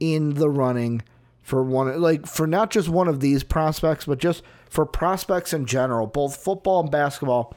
in 0.00 0.34
the 0.34 0.48
running 0.48 1.02
for 1.42 1.62
one 1.62 2.00
like 2.00 2.26
for 2.26 2.46
not 2.46 2.70
just 2.70 2.88
one 2.88 3.08
of 3.08 3.20
these 3.20 3.44
prospects, 3.44 4.06
but 4.06 4.18
just 4.18 4.42
for 4.68 4.86
prospects 4.86 5.52
in 5.52 5.66
general, 5.66 6.06
both 6.06 6.36
football 6.36 6.80
and 6.80 6.90
basketball. 6.90 7.54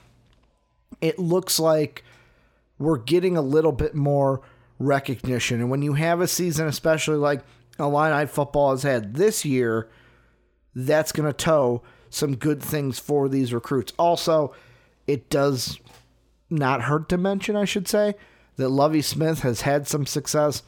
It 1.02 1.20
looks 1.20 1.60
like 1.60 2.04
we're 2.78 2.98
getting 2.98 3.36
a 3.38 3.42
little 3.42 3.72
bit 3.72 3.96
more 3.96 4.42
recognition. 4.80 5.60
And 5.60 5.70
when 5.70 5.82
you 5.82 5.94
have 5.94 6.22
a 6.22 6.28
season, 6.28 6.68
especially 6.68 7.18
like 7.18 7.42
Illini 7.80 8.26
football 8.26 8.72
has 8.72 8.84
had 8.84 9.16
this 9.16 9.46
year, 9.46 9.90
that's 10.76 11.12
going 11.12 11.28
to 11.28 11.34
tow 11.34 11.82
some 12.10 12.36
good 12.36 12.62
things 12.62 13.00
for 13.00 13.28
these 13.28 13.54
recruits. 13.54 13.94
Also, 13.98 14.54
it 15.08 15.30
does 15.30 15.80
not 16.50 16.84
hurt 16.84 17.10
to 17.10 17.18
mention, 17.18 17.56
I 17.56 17.66
should 17.66 17.88
say, 17.88 18.16
that 18.56 18.70
Lovie 18.70 19.02
Smith 19.02 19.40
has 19.40 19.62
had 19.62 19.88
some 19.88 20.06
success 20.06 20.64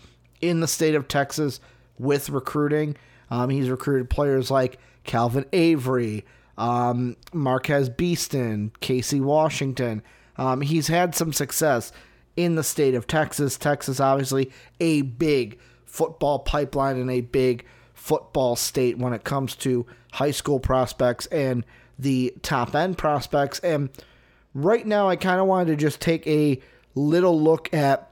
in 0.48 0.60
the 0.60 0.68
state 0.68 0.96
of 0.96 1.08
Texas 1.08 1.60
with 1.98 2.30
recruiting. 2.30 2.96
Um, 3.30 3.50
he's 3.50 3.70
recruited 3.70 4.10
players 4.10 4.52
like 4.52 4.80
Calvin 5.04 5.46
Avery, 5.54 6.26
um, 6.58 7.16
Marquez 7.34 7.90
Beason, 7.90 8.72
Casey 8.80 9.20
Washington. 9.20 10.04
Um, 10.38 10.62
he's 10.62 10.88
had 10.88 11.16
some 11.16 11.34
success 11.34 11.92
in 12.36 12.56
the 12.56 12.64
state 12.64 12.96
of 12.96 13.08
Texas. 13.08 13.58
Texas, 13.58 14.00
obviously, 14.00 14.52
a 14.80 15.02
big 15.02 15.60
football 15.86 16.40
pipeline 16.40 16.98
and 16.98 17.10
a 17.10 17.22
big 17.22 17.66
football 17.94 18.56
state 18.56 18.98
when 18.98 19.14
it 19.14 19.24
comes 19.24 19.56
to 19.56 19.86
high 20.12 20.32
school 20.32 20.60
prospects 20.60 21.26
and 21.28 21.66
the 21.98 22.34
top 22.42 22.76
end 22.76 22.98
prospects. 22.98 23.60
And 23.60 23.90
right 24.54 24.86
now, 24.86 25.10
I 25.10 25.16
kind 25.16 25.40
of 25.40 25.48
wanted 25.48 25.68
to 25.68 25.76
just 25.76 26.02
take 26.02 26.28
a 26.28 26.62
little 26.94 27.40
look 27.40 27.74
at 27.74 28.12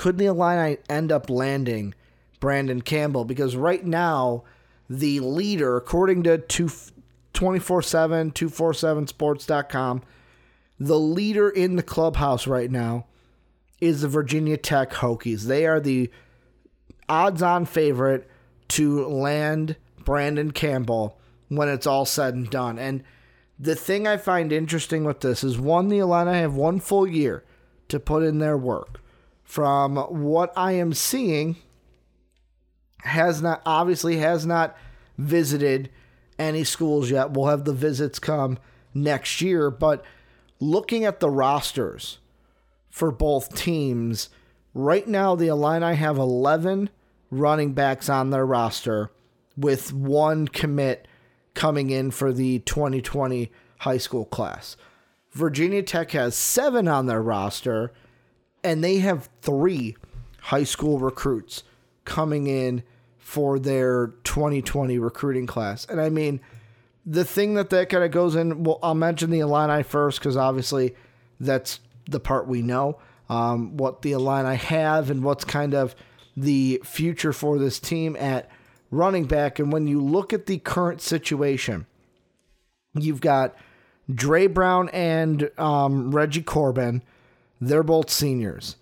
could 0.00 0.16
the 0.16 0.24
Illini 0.24 0.78
end 0.88 1.12
up 1.12 1.28
landing 1.28 1.92
Brandon 2.40 2.80
Campbell? 2.80 3.26
Because 3.26 3.54
right 3.54 3.84
now, 3.84 4.44
the 4.88 5.20
leader, 5.20 5.76
according 5.76 6.22
to 6.22 6.38
24 7.34 7.82
7, 7.82 8.30
247sports.com, 8.30 10.02
the 10.78 10.98
leader 10.98 11.50
in 11.50 11.76
the 11.76 11.82
clubhouse 11.82 12.46
right 12.46 12.70
now 12.70 13.04
is 13.78 14.00
the 14.00 14.08
Virginia 14.08 14.56
Tech 14.56 14.90
Hokies. 14.90 15.42
They 15.42 15.66
are 15.66 15.80
the 15.80 16.10
odds 17.06 17.42
on 17.42 17.66
favorite 17.66 18.26
to 18.68 19.06
land 19.06 19.76
Brandon 20.02 20.50
Campbell 20.50 21.18
when 21.48 21.68
it's 21.68 21.86
all 21.86 22.06
said 22.06 22.32
and 22.32 22.48
done. 22.48 22.78
And 22.78 23.04
the 23.58 23.76
thing 23.76 24.08
I 24.08 24.16
find 24.16 24.50
interesting 24.50 25.04
with 25.04 25.20
this 25.20 25.44
is 25.44 25.58
one, 25.58 25.88
the 25.88 25.98
Illini 25.98 26.38
have 26.38 26.54
one 26.54 26.80
full 26.80 27.06
year 27.06 27.44
to 27.88 28.00
put 28.00 28.22
in 28.22 28.38
their 28.38 28.56
work. 28.56 29.00
From 29.50 29.96
what 29.96 30.52
I 30.56 30.74
am 30.74 30.94
seeing, 30.94 31.56
has 32.98 33.42
not 33.42 33.60
obviously 33.66 34.18
has 34.18 34.46
not 34.46 34.76
visited 35.18 35.90
any 36.38 36.62
schools 36.62 37.10
yet. 37.10 37.32
We'll 37.32 37.48
have 37.48 37.64
the 37.64 37.72
visits 37.72 38.20
come 38.20 38.60
next 38.94 39.40
year, 39.40 39.68
but 39.68 40.04
looking 40.60 41.04
at 41.04 41.18
the 41.18 41.28
rosters 41.28 42.18
for 42.90 43.10
both 43.10 43.56
teams, 43.56 44.28
right 44.72 45.08
now 45.08 45.34
the 45.34 45.48
Illini 45.48 45.96
have 45.96 46.16
11 46.16 46.88
running 47.32 47.72
backs 47.72 48.08
on 48.08 48.30
their 48.30 48.46
roster 48.46 49.10
with 49.56 49.92
one 49.92 50.46
commit 50.46 51.08
coming 51.54 51.90
in 51.90 52.12
for 52.12 52.32
the 52.32 52.60
2020 52.60 53.50
high 53.78 53.98
school 53.98 54.26
class. 54.26 54.76
Virginia 55.32 55.82
Tech 55.82 56.12
has 56.12 56.36
seven 56.36 56.86
on 56.86 57.06
their 57.06 57.20
roster, 57.20 57.92
and 58.62 58.82
they 58.82 58.98
have 58.98 59.28
three 59.42 59.96
high 60.40 60.64
school 60.64 60.98
recruits 60.98 61.62
coming 62.04 62.46
in 62.46 62.82
for 63.18 63.58
their 63.58 64.08
2020 64.24 64.98
recruiting 64.98 65.46
class. 65.46 65.84
And 65.86 66.00
I 66.00 66.08
mean, 66.08 66.40
the 67.06 67.24
thing 67.24 67.54
that 67.54 67.70
that 67.70 67.88
kind 67.88 68.04
of 68.04 68.10
goes 68.10 68.34
in, 68.34 68.64
well, 68.64 68.78
I'll 68.82 68.94
mention 68.94 69.30
the 69.30 69.40
Illini 69.40 69.82
first 69.82 70.18
because 70.18 70.36
obviously 70.36 70.94
that's 71.38 71.80
the 72.06 72.20
part 72.20 72.46
we 72.46 72.62
know. 72.62 72.98
Um, 73.28 73.76
what 73.76 74.02
the 74.02 74.12
Illini 74.12 74.56
have 74.56 75.08
and 75.10 75.22
what's 75.22 75.44
kind 75.44 75.74
of 75.74 75.94
the 76.36 76.80
future 76.84 77.32
for 77.32 77.58
this 77.58 77.78
team 77.78 78.16
at 78.16 78.50
running 78.90 79.24
back. 79.24 79.58
And 79.58 79.72
when 79.72 79.86
you 79.86 80.02
look 80.02 80.32
at 80.32 80.46
the 80.46 80.58
current 80.58 81.00
situation, 81.00 81.86
you've 82.94 83.20
got 83.20 83.54
Dre 84.12 84.46
Brown 84.48 84.88
and 84.88 85.50
um, 85.58 86.10
Reggie 86.10 86.42
Corbin. 86.42 87.02
They're 87.60 87.82
both 87.82 88.10
seniors. 88.10 88.76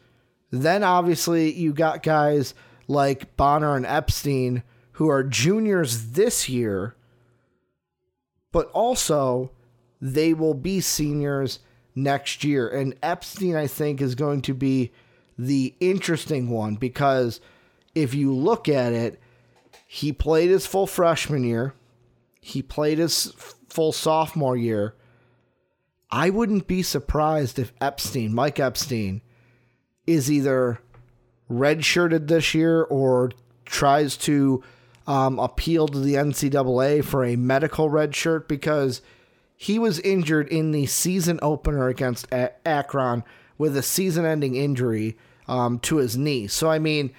Then 0.51 0.83
obviously 0.83 1.53
you 1.53 1.73
got 1.73 2.03
guys 2.03 2.55
like 2.87 3.37
Bonner 3.37 3.77
and 3.77 3.87
Epstein 3.87 4.63
who 4.93 5.09
are 5.09 5.23
juniors 5.23 6.13
this 6.13 6.49
year, 6.49 6.97
but 8.51 8.71
also 8.71 9.53
they 10.01 10.33
will 10.33 10.55
be 10.55 10.81
seniors 10.81 11.61
next 11.95 12.45
year. 12.45 12.69
And 12.69 12.95
Epstein, 13.03 13.57
I 13.57 13.67
think, 13.67 14.01
is 14.01 14.15
going 14.15 14.43
to 14.43 14.55
be 14.55 14.93
the 15.39 15.75
interesting 15.81 16.49
one 16.51 16.77
because 16.77 17.41
if 17.95 18.15
you 18.15 18.35
look 18.35 18.69
at 18.69 18.93
it, 18.93 19.21
he 19.87 20.13
played 20.13 20.51
his 20.51 20.67
full 20.67 20.87
freshman 20.87 21.45
year, 21.45 21.75
he 22.41 22.63
played 22.63 22.99
his 22.99 23.33
full 23.69 23.93
sophomore 23.93 24.57
year. 24.57 24.95
I 26.11 26.31
wouldn't 26.31 26.67
be 26.67 26.83
surprised 26.83 27.59
if 27.59 27.73
Epstein, 27.81 28.35
Mike 28.35 28.59
Epstein, 28.59 29.21
is 30.07 30.31
either 30.31 30.81
redshirted 31.51 32.29
this 32.29 32.55
year 32.55 32.83
or 32.83 33.33
tries 33.65 34.17
to 34.17 34.63
um, 35.07 35.39
appeal 35.39 35.89
to 35.89 35.99
the 35.99 36.15
NCAA 36.15 37.05
for 37.05 37.25
a 37.25 37.37
medical 37.37 37.89
red 37.89 38.15
shirt 38.15 38.49
because 38.49 39.03
he 39.57 39.79
was 39.79 40.01
injured 40.01 40.49
in 40.49 40.71
the 40.71 40.87
season 40.87 41.39
opener 41.43 41.89
against 41.89 42.27
a- 42.33 42.53
Akron 42.67 43.25
with 43.57 43.77
a 43.77 43.83
season 43.83 44.25
ending 44.25 44.55
injury 44.55 45.17
um, 45.47 45.79
to 45.81 45.97
his 45.97 46.17
knee. 46.17 46.47
So, 46.47 46.71
I 46.71 46.79
mean, 46.79 47.11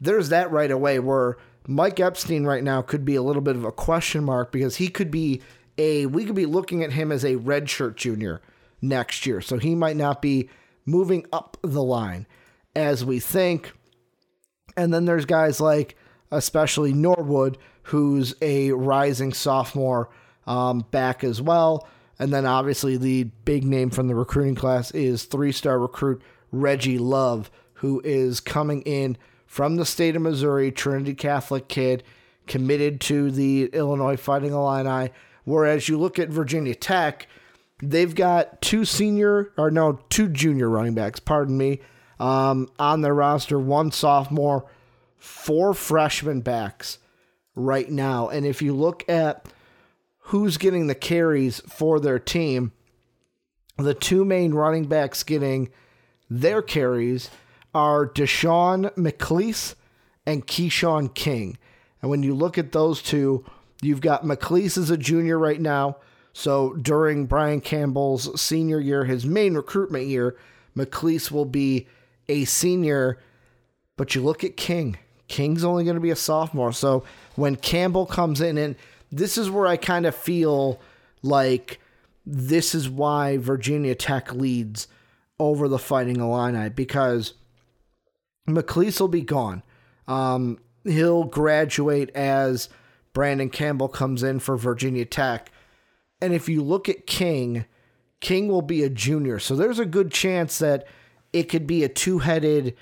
there's 0.00 0.28
that 0.28 0.50
right 0.50 0.70
away 0.70 0.98
where 0.98 1.36
Mike 1.66 2.00
Epstein 2.00 2.44
right 2.44 2.62
now 2.62 2.82
could 2.82 3.04
be 3.04 3.14
a 3.14 3.22
little 3.22 3.42
bit 3.42 3.56
of 3.56 3.64
a 3.64 3.72
question 3.72 4.24
mark 4.24 4.52
because 4.52 4.76
he 4.76 4.88
could 4.88 5.10
be 5.10 5.40
a, 5.78 6.06
we 6.06 6.24
could 6.24 6.34
be 6.34 6.46
looking 6.46 6.82
at 6.82 6.92
him 6.92 7.10
as 7.12 7.24
a 7.24 7.36
redshirt 7.36 7.96
junior 7.96 8.40
next 8.80 9.26
year. 9.26 9.40
So 9.40 9.58
he 9.58 9.74
might 9.74 9.96
not 9.96 10.20
be 10.20 10.50
moving 10.84 11.26
up 11.32 11.56
the 11.62 11.82
line 11.82 12.26
as 12.74 13.04
we 13.04 13.20
think. 13.20 13.72
And 14.76 14.92
then 14.92 15.04
there's 15.04 15.24
guys 15.24 15.60
like, 15.60 15.96
especially 16.30 16.92
Norwood, 16.92 17.58
who's 17.84 18.34
a 18.40 18.72
rising 18.72 19.32
sophomore 19.32 20.10
um, 20.46 20.84
back 20.90 21.24
as 21.24 21.40
well. 21.40 21.86
And 22.18 22.32
then 22.32 22.46
obviously 22.46 22.96
the 22.96 23.24
big 23.24 23.64
name 23.64 23.90
from 23.90 24.08
the 24.08 24.14
recruiting 24.14 24.54
class 24.54 24.90
is 24.92 25.24
three 25.24 25.52
star 25.52 25.78
recruit 25.78 26.22
Reggie 26.50 26.98
Love, 26.98 27.50
who 27.74 28.00
is 28.04 28.40
coming 28.40 28.82
in 28.82 29.16
from 29.46 29.76
the 29.76 29.84
state 29.84 30.16
of 30.16 30.22
Missouri, 30.22 30.70
Trinity 30.70 31.14
Catholic 31.14 31.68
kid, 31.68 32.02
committed 32.46 33.00
to 33.02 33.30
the 33.30 33.64
Illinois 33.72 34.16
Fighting 34.16 34.52
Illini. 34.52 35.10
Whereas 35.44 35.88
you 35.88 35.98
look 35.98 36.18
at 36.18 36.28
Virginia 36.28 36.74
Tech, 36.74 37.26
they've 37.82 38.14
got 38.14 38.62
two 38.62 38.84
senior, 38.84 39.52
or 39.56 39.70
no, 39.70 40.00
two 40.08 40.28
junior 40.28 40.68
running 40.68 40.94
backs, 40.94 41.20
pardon 41.20 41.58
me, 41.58 41.80
um, 42.20 42.70
on 42.78 43.00
their 43.00 43.14
roster, 43.14 43.58
one 43.58 43.90
sophomore, 43.90 44.70
four 45.16 45.74
freshman 45.74 46.40
backs 46.40 46.98
right 47.54 47.90
now. 47.90 48.28
And 48.28 48.46
if 48.46 48.62
you 48.62 48.74
look 48.74 49.08
at 49.08 49.46
who's 50.26 50.56
getting 50.56 50.86
the 50.86 50.94
carries 50.94 51.60
for 51.60 51.98
their 51.98 52.18
team, 52.18 52.72
the 53.76 53.94
two 53.94 54.24
main 54.24 54.54
running 54.54 54.86
backs 54.86 55.22
getting 55.22 55.70
their 56.30 56.62
carries 56.62 57.30
are 57.74 58.06
Deshaun 58.06 58.94
McClease 58.94 59.74
and 60.24 60.46
Keshawn 60.46 61.12
King. 61.14 61.58
And 62.00 62.10
when 62.10 62.22
you 62.22 62.34
look 62.34 62.58
at 62.58 62.72
those 62.72 63.02
two, 63.02 63.44
you've 63.82 64.00
got 64.00 64.24
McClease 64.24 64.78
as 64.78 64.90
a 64.90 64.96
junior 64.96 65.38
right 65.38 65.60
now. 65.60 65.96
So 66.32 66.74
during 66.74 67.26
Brian 67.26 67.60
Campbell's 67.60 68.40
senior 68.40 68.80
year, 68.80 69.04
his 69.04 69.26
main 69.26 69.54
recruitment 69.54 70.06
year, 70.06 70.36
McClease 70.76 71.30
will 71.30 71.44
be 71.44 71.86
a 72.28 72.44
senior. 72.46 73.18
But 73.96 74.14
you 74.14 74.22
look 74.22 74.42
at 74.42 74.56
King. 74.56 74.96
King's 75.28 75.64
only 75.64 75.84
going 75.84 75.96
to 75.96 76.00
be 76.00 76.10
a 76.10 76.16
sophomore. 76.16 76.72
So 76.72 77.04
when 77.36 77.56
Campbell 77.56 78.06
comes 78.06 78.40
in, 78.40 78.56
and 78.56 78.76
this 79.10 79.36
is 79.36 79.50
where 79.50 79.66
I 79.66 79.76
kind 79.76 80.06
of 80.06 80.14
feel 80.14 80.80
like 81.22 81.80
this 82.24 82.74
is 82.74 82.88
why 82.88 83.36
Virginia 83.36 83.94
Tech 83.94 84.32
leads 84.32 84.88
over 85.38 85.68
the 85.68 85.78
Fighting 85.78 86.20
Illini 86.20 86.68
because 86.68 87.34
McClease 88.48 89.00
will 89.00 89.08
be 89.08 89.22
gone. 89.22 89.62
Um, 90.06 90.58
he'll 90.84 91.24
graduate 91.24 92.10
as 92.10 92.68
Brandon 93.12 93.50
Campbell 93.50 93.88
comes 93.88 94.22
in 94.22 94.38
for 94.40 94.56
Virginia 94.56 95.04
Tech. 95.04 95.50
And 96.20 96.32
if 96.32 96.48
you 96.48 96.62
look 96.62 96.88
at 96.88 97.06
King, 97.06 97.66
King 98.20 98.48
will 98.48 98.62
be 98.62 98.82
a 98.82 98.88
junior. 98.88 99.38
So 99.38 99.56
there's 99.56 99.78
a 99.78 99.84
good 99.84 100.12
chance 100.12 100.58
that 100.58 100.86
it 101.32 101.44
could 101.44 101.66
be 101.66 101.84
a 101.84 101.88
two-headed 101.88 102.76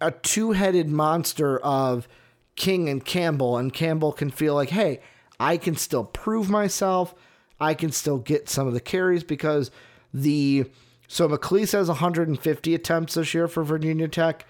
a 0.00 0.10
two-headed 0.10 0.88
monster 0.88 1.58
of 1.60 2.08
King 2.56 2.88
and 2.88 3.04
Campbell 3.04 3.56
and 3.56 3.72
Campbell 3.72 4.12
can 4.12 4.30
feel 4.30 4.54
like, 4.54 4.70
"Hey, 4.70 5.00
I 5.38 5.56
can 5.56 5.76
still 5.76 6.04
prove 6.04 6.50
myself. 6.50 7.14
I 7.60 7.74
can 7.74 7.92
still 7.92 8.18
get 8.18 8.48
some 8.48 8.66
of 8.66 8.74
the 8.74 8.80
carries 8.80 9.24
because 9.24 9.70
the 10.12 10.66
so 11.06 11.28
McClease 11.28 11.72
has 11.72 11.88
150 11.88 12.74
attempts 12.74 13.14
this 13.14 13.34
year 13.34 13.46
for 13.46 13.62
Virginia 13.62 14.08
Tech. 14.08 14.46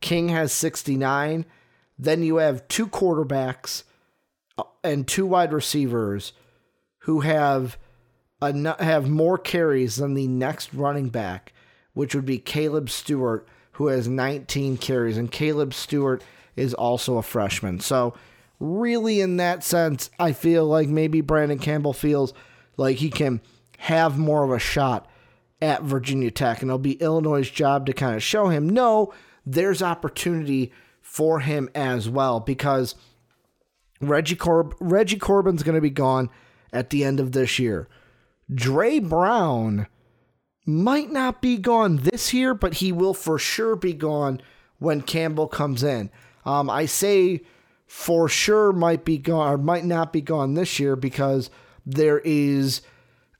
King 0.00 0.28
has 0.30 0.52
69. 0.52 1.44
Then 1.98 2.22
you 2.22 2.36
have 2.36 2.66
two 2.68 2.86
quarterbacks 2.86 3.82
and 4.82 5.06
two 5.06 5.26
wide 5.26 5.52
receivers 5.52 6.32
who 7.00 7.20
have 7.20 7.78
a, 8.40 8.82
have 8.82 9.08
more 9.08 9.38
carries 9.38 9.96
than 9.96 10.14
the 10.14 10.28
next 10.28 10.72
running 10.74 11.08
back, 11.08 11.52
which 11.94 12.14
would 12.14 12.26
be 12.26 12.38
Caleb 12.38 12.90
Stewart, 12.90 13.46
who 13.72 13.88
has 13.88 14.08
19 14.08 14.76
carries, 14.76 15.16
and 15.16 15.30
Caleb 15.30 15.74
Stewart 15.74 16.22
is 16.54 16.74
also 16.74 17.16
a 17.16 17.22
freshman. 17.22 17.80
So, 17.80 18.14
really, 18.58 19.20
in 19.20 19.36
that 19.36 19.62
sense, 19.62 20.10
I 20.18 20.32
feel 20.32 20.66
like 20.66 20.88
maybe 20.88 21.20
Brandon 21.20 21.58
Campbell 21.58 21.92
feels 21.92 22.32
like 22.76 22.96
he 22.96 23.10
can 23.10 23.40
have 23.78 24.18
more 24.18 24.44
of 24.44 24.50
a 24.50 24.58
shot 24.58 25.10
at 25.60 25.82
Virginia 25.82 26.30
Tech, 26.30 26.62
and 26.62 26.70
it'll 26.70 26.78
be 26.78 27.00
Illinois' 27.00 27.50
job 27.50 27.86
to 27.86 27.92
kind 27.92 28.14
of 28.14 28.22
show 28.22 28.48
him 28.48 28.68
no, 28.68 29.12
there's 29.44 29.82
opportunity 29.82 30.72
for 31.00 31.40
him 31.40 31.70
as 31.74 32.08
well 32.08 32.40
because 32.40 32.94
Reggie 34.00 34.36
Corb 34.36 34.74
Reggie 34.80 35.18
Corbin's 35.18 35.62
going 35.62 35.74
to 35.74 35.80
be 35.80 35.90
gone 35.90 36.30
at 36.72 36.90
the 36.90 37.04
end 37.04 37.20
of 37.20 37.32
this 37.32 37.58
year. 37.58 37.88
Dre 38.52 38.98
Brown 38.98 39.86
might 40.66 41.10
not 41.10 41.40
be 41.40 41.56
gone 41.56 41.96
this 41.96 42.34
year, 42.34 42.54
but 42.54 42.74
he 42.74 42.92
will 42.92 43.14
for 43.14 43.38
sure 43.38 43.76
be 43.76 43.92
gone 43.92 44.40
when 44.78 45.00
Campbell 45.00 45.48
comes 45.48 45.82
in. 45.82 46.10
Um, 46.44 46.68
I 46.68 46.86
say 46.86 47.42
for 47.86 48.28
sure 48.28 48.72
might 48.72 49.04
be 49.04 49.18
gone 49.18 49.52
or 49.52 49.58
might 49.58 49.84
not 49.84 50.12
be 50.12 50.20
gone 50.20 50.54
this 50.54 50.78
year 50.78 50.96
because 50.96 51.50
there 51.84 52.20
is 52.24 52.82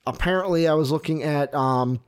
apparently 0.07 0.69
I 0.69 0.75
was 0.75 0.93
looking 0.93 1.23
at 1.23 1.53
um, 1.55 2.01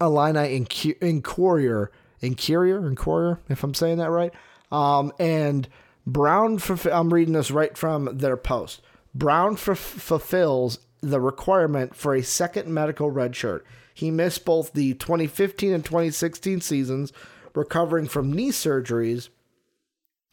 Illini 0.00 0.56
in 0.56 0.66
in 1.00 1.22
Courier 1.22 1.92
in 2.20 2.34
Courier 2.34 2.86
Inquirer 2.86 3.40
if 3.48 3.62
I'm 3.62 3.74
saying 3.74 3.98
that 3.98 4.10
right. 4.10 4.32
Um, 4.72 5.12
and 5.20 5.68
Brown, 6.06 6.58
I'm 6.92 7.14
reading 7.14 7.34
this 7.34 7.50
right 7.50 7.76
from 7.76 8.18
their 8.18 8.36
post. 8.36 8.82
Brown 9.14 9.56
fulfills 9.56 10.78
the 11.00 11.20
requirement 11.20 11.94
for 11.94 12.14
a 12.14 12.22
second 12.22 12.68
medical 12.68 13.10
red 13.10 13.36
shirt. 13.36 13.64
He 13.94 14.10
missed 14.10 14.44
both 14.44 14.72
the 14.72 14.94
2015 14.94 15.72
and 15.72 15.84
2016 15.84 16.60
seasons, 16.60 17.12
recovering 17.54 18.08
from 18.08 18.32
knee 18.32 18.50
surgeries, 18.50 19.28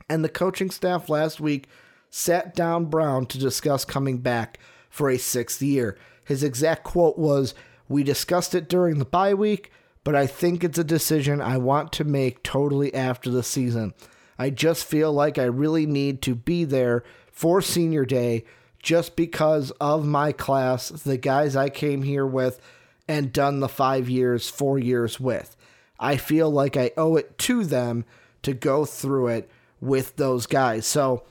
and 0.09 0.23
the 0.23 0.29
coaching 0.29 0.71
staff 0.71 1.09
last 1.09 1.39
week 1.39 1.67
sat 2.09 2.55
down 2.55 2.85
Brown 2.85 3.25
to 3.27 3.37
discuss 3.37 3.85
coming 3.85 4.17
back 4.17 4.59
for 4.89 5.09
a 5.09 5.17
sixth 5.17 5.61
year. 5.61 5.97
His 6.25 6.43
exact 6.43 6.83
quote 6.83 7.17
was, 7.17 7.53
We 7.87 8.03
discussed 8.03 8.55
it 8.55 8.67
during 8.67 8.99
the 8.99 9.05
bye 9.05 9.33
week, 9.33 9.71
but 10.03 10.15
I 10.15 10.27
think 10.27 10.63
it's 10.63 10.79
a 10.79 10.83
decision 10.83 11.39
I 11.39 11.57
want 11.57 11.93
to 11.93 12.03
make 12.03 12.43
totally 12.43 12.93
after 12.93 13.29
the 13.29 13.43
season. 13.43 13.93
I 14.41 14.49
just 14.49 14.85
feel 14.85 15.13
like 15.13 15.37
I 15.37 15.43
really 15.43 15.85
need 15.85 16.23
to 16.23 16.33
be 16.33 16.63
there 16.63 17.03
for 17.31 17.61
senior 17.61 18.05
day 18.05 18.43
just 18.81 19.15
because 19.15 19.69
of 19.79 20.03
my 20.03 20.31
class, 20.31 20.89
the 20.89 21.17
guys 21.17 21.55
I 21.55 21.69
came 21.69 22.01
here 22.01 22.25
with 22.25 22.59
and 23.07 23.31
done 23.31 23.59
the 23.59 23.69
five 23.69 24.09
years, 24.09 24.49
four 24.49 24.79
years 24.79 25.19
with. 25.19 25.55
I 25.99 26.17
feel 26.17 26.49
like 26.49 26.75
I 26.75 26.89
owe 26.97 27.17
it 27.17 27.37
to 27.37 27.63
them 27.65 28.03
to 28.41 28.55
go 28.55 28.83
through 28.83 29.27
it 29.27 29.51
with 29.79 30.15
those 30.15 30.47
guys. 30.47 30.87
So 30.87 31.23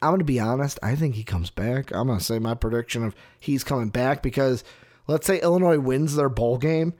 I'm 0.00 0.10
going 0.10 0.20
to 0.20 0.24
be 0.24 0.38
honest. 0.38 0.78
I 0.84 0.94
think 0.94 1.16
he 1.16 1.24
comes 1.24 1.50
back. 1.50 1.90
I'm 1.92 2.06
going 2.06 2.20
to 2.20 2.24
say 2.24 2.38
my 2.38 2.54
prediction 2.54 3.04
of 3.04 3.16
he's 3.40 3.64
coming 3.64 3.88
back 3.88 4.22
because 4.22 4.62
let's 5.08 5.26
say 5.26 5.40
Illinois 5.40 5.80
wins 5.80 6.14
their 6.14 6.28
bowl 6.28 6.56
game 6.56 6.94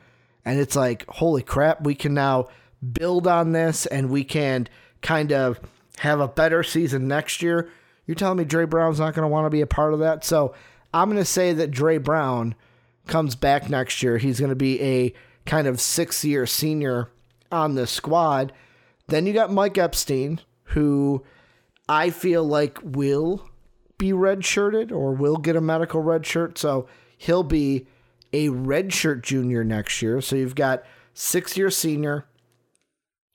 and 0.44 0.58
it's 0.58 0.74
like, 0.74 1.06
holy 1.06 1.44
crap, 1.44 1.82
we 1.82 1.94
can 1.94 2.12
now 2.12 2.48
build 2.92 3.28
on 3.28 3.52
this 3.52 3.86
and 3.86 4.10
we 4.10 4.24
can 4.24 4.68
kind 5.06 5.32
of 5.32 5.60
have 5.98 6.18
a 6.18 6.26
better 6.26 6.64
season 6.64 7.06
next 7.06 7.40
year. 7.40 7.70
You're 8.06 8.16
telling 8.16 8.38
me 8.38 8.44
Dre 8.44 8.66
Brown's 8.66 8.98
not 8.98 9.14
going 9.14 9.22
to 9.22 9.28
want 9.28 9.46
to 9.46 9.50
be 9.50 9.60
a 9.60 9.66
part 9.66 9.94
of 9.94 10.00
that? 10.00 10.24
So 10.24 10.52
I'm 10.92 11.08
going 11.08 11.22
to 11.22 11.24
say 11.24 11.52
that 11.52 11.70
Dre 11.70 11.98
Brown 11.98 12.56
comes 13.06 13.36
back 13.36 13.70
next 13.70 14.02
year. 14.02 14.18
He's 14.18 14.40
going 14.40 14.50
to 14.50 14.56
be 14.56 14.82
a 14.82 15.14
kind 15.44 15.68
of 15.68 15.80
six 15.80 16.24
year 16.24 16.44
senior 16.44 17.08
on 17.52 17.76
the 17.76 17.86
squad. 17.86 18.52
Then 19.06 19.26
you 19.26 19.32
got 19.32 19.52
Mike 19.52 19.78
Epstein, 19.78 20.40
who 20.64 21.24
I 21.88 22.10
feel 22.10 22.44
like 22.44 22.78
will 22.82 23.48
be 23.98 24.10
redshirted 24.10 24.90
or 24.90 25.12
will 25.12 25.36
get 25.36 25.54
a 25.54 25.60
medical 25.60 26.02
red 26.02 26.26
shirt. 26.26 26.58
So 26.58 26.88
he'll 27.16 27.44
be 27.44 27.86
a 28.32 28.48
redshirt 28.48 29.22
junior 29.22 29.62
next 29.62 30.02
year. 30.02 30.20
So 30.20 30.34
you've 30.34 30.56
got 30.56 30.84
six 31.14 31.56
year 31.56 31.70
senior, 31.70 32.26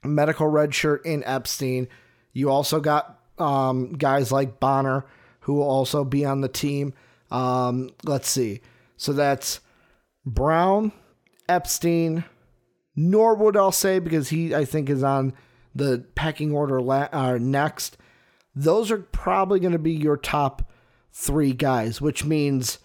medical 0.04 0.48
red 0.48 0.74
shirt 0.74 1.06
in 1.06 1.24
Epstein. 1.24 1.88
You 2.34 2.50
also 2.50 2.80
got 2.80 3.20
um, 3.38 3.94
guys 3.94 4.32
like 4.32 4.60
Bonner 4.60 5.06
who 5.42 5.56
will 5.56 5.70
also 5.70 6.04
be 6.04 6.26
on 6.26 6.42
the 6.42 6.48
team. 6.48 6.94
Um, 7.30 7.92
let's 8.04 8.30
see. 8.30 8.62
So 8.98 9.14
that's 9.14 9.60
Brown, 10.26 10.92
Epstein, 11.50 12.24
Norwood, 12.96 13.58
I'll 13.58 13.72
say, 13.72 14.00
because 14.00 14.30
he, 14.30 14.54
I 14.54 14.66
think, 14.66 14.90
is 14.90 15.04
on 15.04 15.34
the 15.74 16.06
pecking 16.16 16.52
order 16.52 16.82
la- 16.82 17.10
uh, 17.12 17.38
next. 17.40 17.98
Those 18.54 18.92
are 18.92 19.00
probably 19.00 19.60
going 19.60 19.72
to 19.72 19.80
be 19.80 19.94
your 19.94 20.18
top 20.18 20.70
three 21.12 21.54
guys, 21.54 22.00
which 22.02 22.24
means 22.24 22.80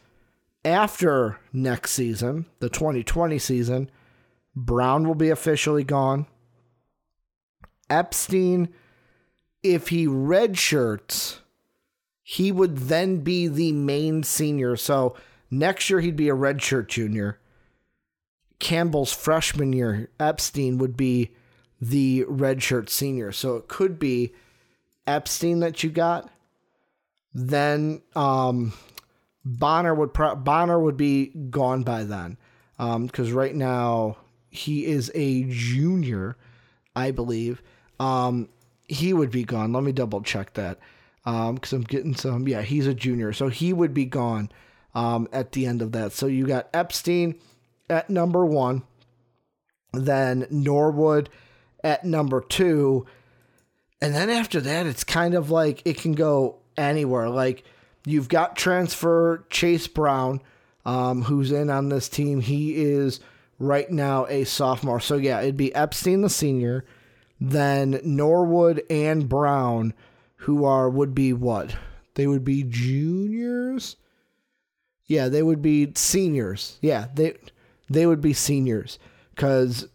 after 0.64 1.38
next 1.52 1.92
season, 1.92 2.46
the 2.60 2.70
2020 2.70 3.38
season, 3.38 3.90
Brown 4.54 5.06
will 5.06 5.14
be 5.14 5.30
officially 5.30 5.84
gone. 5.84 6.26
Epstein 7.88 8.68
if 9.62 9.88
he 9.88 10.06
redshirts, 10.06 11.38
he 12.22 12.52
would 12.52 12.76
then 12.76 13.18
be 13.18 13.48
the 13.48 13.72
main 13.72 14.22
senior. 14.22 14.76
So 14.76 15.16
next 15.50 15.90
year 15.90 16.00
he'd 16.00 16.16
be 16.16 16.28
a 16.28 16.34
redshirt 16.34 16.88
junior. 16.88 17.38
Campbell's 18.58 19.12
freshman 19.12 19.72
year, 19.72 20.08
Epstein 20.18 20.78
would 20.78 20.96
be 20.96 21.32
the 21.80 22.24
redshirt 22.24 22.88
senior. 22.88 23.32
So 23.32 23.56
it 23.56 23.68
could 23.68 23.98
be 23.98 24.32
Epstein 25.06 25.60
that 25.60 25.82
you 25.82 25.90
got. 25.90 26.30
Then 27.34 28.02
um, 28.14 28.72
Bonner 29.44 29.94
would 29.94 30.14
pro- 30.14 30.36
Bonner 30.36 30.80
would 30.80 30.96
be 30.96 31.26
gone 31.26 31.82
by 31.82 32.04
then 32.04 32.38
because 32.78 33.30
um, 33.30 33.34
right 33.34 33.54
now 33.54 34.16
he 34.48 34.86
is 34.86 35.10
a 35.14 35.44
junior, 35.44 36.36
I 36.94 37.10
believe. 37.10 37.62
Um, 37.98 38.48
he 38.84 39.12
would 39.12 39.30
be 39.30 39.44
gone. 39.44 39.72
Let 39.72 39.82
me 39.82 39.92
double 39.92 40.22
check 40.22 40.54
that 40.54 40.78
because 41.24 41.72
um, 41.72 41.80
I'm 41.80 41.82
getting 41.82 42.14
some. 42.14 42.46
Yeah, 42.46 42.62
he's 42.62 42.86
a 42.86 42.94
junior, 42.94 43.32
so 43.32 43.48
he 43.48 43.72
would 43.72 43.94
be 43.94 44.04
gone 44.04 44.50
um, 44.94 45.28
at 45.32 45.52
the 45.52 45.66
end 45.66 45.82
of 45.82 45.92
that. 45.92 46.12
So 46.12 46.26
you 46.26 46.46
got 46.46 46.68
Epstein 46.72 47.36
at 47.90 48.08
number 48.10 48.44
one, 48.44 48.82
then 49.92 50.46
Norwood 50.50 51.28
at 51.82 52.04
number 52.04 52.40
two, 52.40 53.06
and 54.00 54.14
then 54.14 54.30
after 54.30 54.60
that, 54.60 54.86
it's 54.86 55.04
kind 55.04 55.34
of 55.34 55.50
like 55.50 55.82
it 55.84 55.98
can 55.98 56.12
go 56.12 56.58
anywhere. 56.76 57.28
Like 57.28 57.64
you've 58.04 58.28
got 58.28 58.56
transfer 58.56 59.44
Chase 59.50 59.88
Brown, 59.88 60.40
um, 60.84 61.22
who's 61.22 61.50
in 61.50 61.70
on 61.70 61.88
this 61.88 62.08
team. 62.08 62.40
He 62.40 62.76
is 62.76 63.20
right 63.58 63.90
now 63.90 64.26
a 64.26 64.44
sophomore. 64.44 65.00
So 65.00 65.16
yeah, 65.16 65.40
it'd 65.40 65.56
be 65.56 65.74
Epstein 65.74 66.22
the 66.22 66.30
senior, 66.30 66.84
then 67.40 68.00
Norwood 68.02 68.82
and 68.88 69.28
Brown 69.28 69.94
who 70.40 70.64
are 70.64 70.88
would 70.88 71.14
be 71.14 71.32
what? 71.32 71.76
They 72.14 72.26
would 72.26 72.44
be 72.44 72.62
juniors. 72.62 73.96
Yeah, 75.06 75.28
they 75.28 75.42
would 75.42 75.62
be 75.62 75.92
seniors. 75.94 76.78
Yeah, 76.80 77.06
they 77.14 77.34
they 77.88 78.06
would 78.06 78.20
be 78.20 78.32
seniors 78.32 78.98
because 79.34 79.88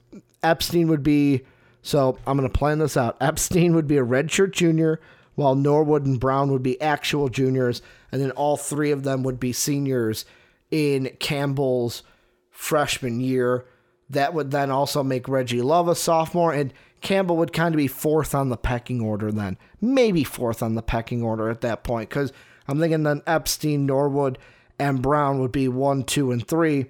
Epstein 0.43 0.87
would 0.87 1.03
be. 1.03 1.41
So 1.83 2.19
I'm 2.27 2.37
to 2.39 2.49
plan 2.49 2.79
this 2.79 2.95
out. 2.95 3.17
Epstein 3.21 3.73
would 3.75 3.87
be 3.87 3.97
a 3.97 4.05
redshirt 4.05 4.51
junior, 4.51 4.99
while 5.35 5.55
Norwood 5.55 6.05
and 6.05 6.19
Brown 6.19 6.51
would 6.51 6.63
be 6.63 6.79
actual 6.81 7.29
juniors, 7.29 7.81
and 8.11 8.21
then 8.21 8.31
all 8.31 8.57
three 8.57 8.91
of 8.91 9.03
them 9.03 9.23
would 9.23 9.39
be 9.39 9.51
seniors 9.51 10.25
in 10.69 11.15
Campbell's 11.19 12.03
freshman 12.49 13.19
year. 13.19 13.65
That 14.09 14.33
would 14.33 14.51
then 14.51 14.69
also 14.69 15.03
make 15.03 15.27
Reggie 15.27 15.61
Love 15.61 15.87
a 15.87 15.95
sophomore, 15.95 16.53
and 16.53 16.73
Campbell 17.01 17.37
would 17.37 17.53
kind 17.53 17.73
of 17.73 17.77
be 17.77 17.87
fourth 17.87 18.33
on 18.35 18.49
the 18.49 18.57
pecking 18.57 19.01
order 19.01 19.31
then. 19.31 19.57
Maybe 19.79 20.23
fourth 20.23 20.61
on 20.61 20.75
the 20.75 20.83
pecking 20.83 21.23
order 21.23 21.49
at 21.49 21.61
that 21.61 21.83
point, 21.83 22.09
because 22.09 22.31
I'm 22.67 22.79
thinking 22.79 23.03
then 23.03 23.23
Epstein, 23.25 23.85
Norwood, 23.85 24.37
and 24.79 25.01
Brown 25.01 25.39
would 25.39 25.51
be 25.51 25.67
one, 25.67 26.03
two, 26.03 26.31
and 26.31 26.47
three. 26.47 26.85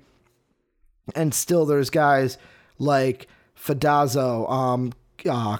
And 1.15 1.33
still 1.33 1.65
there's 1.65 1.89
guys 1.89 2.37
like 2.77 3.27
Fidazzo, 3.55 4.49
um, 4.49 4.93
uh, 5.29 5.57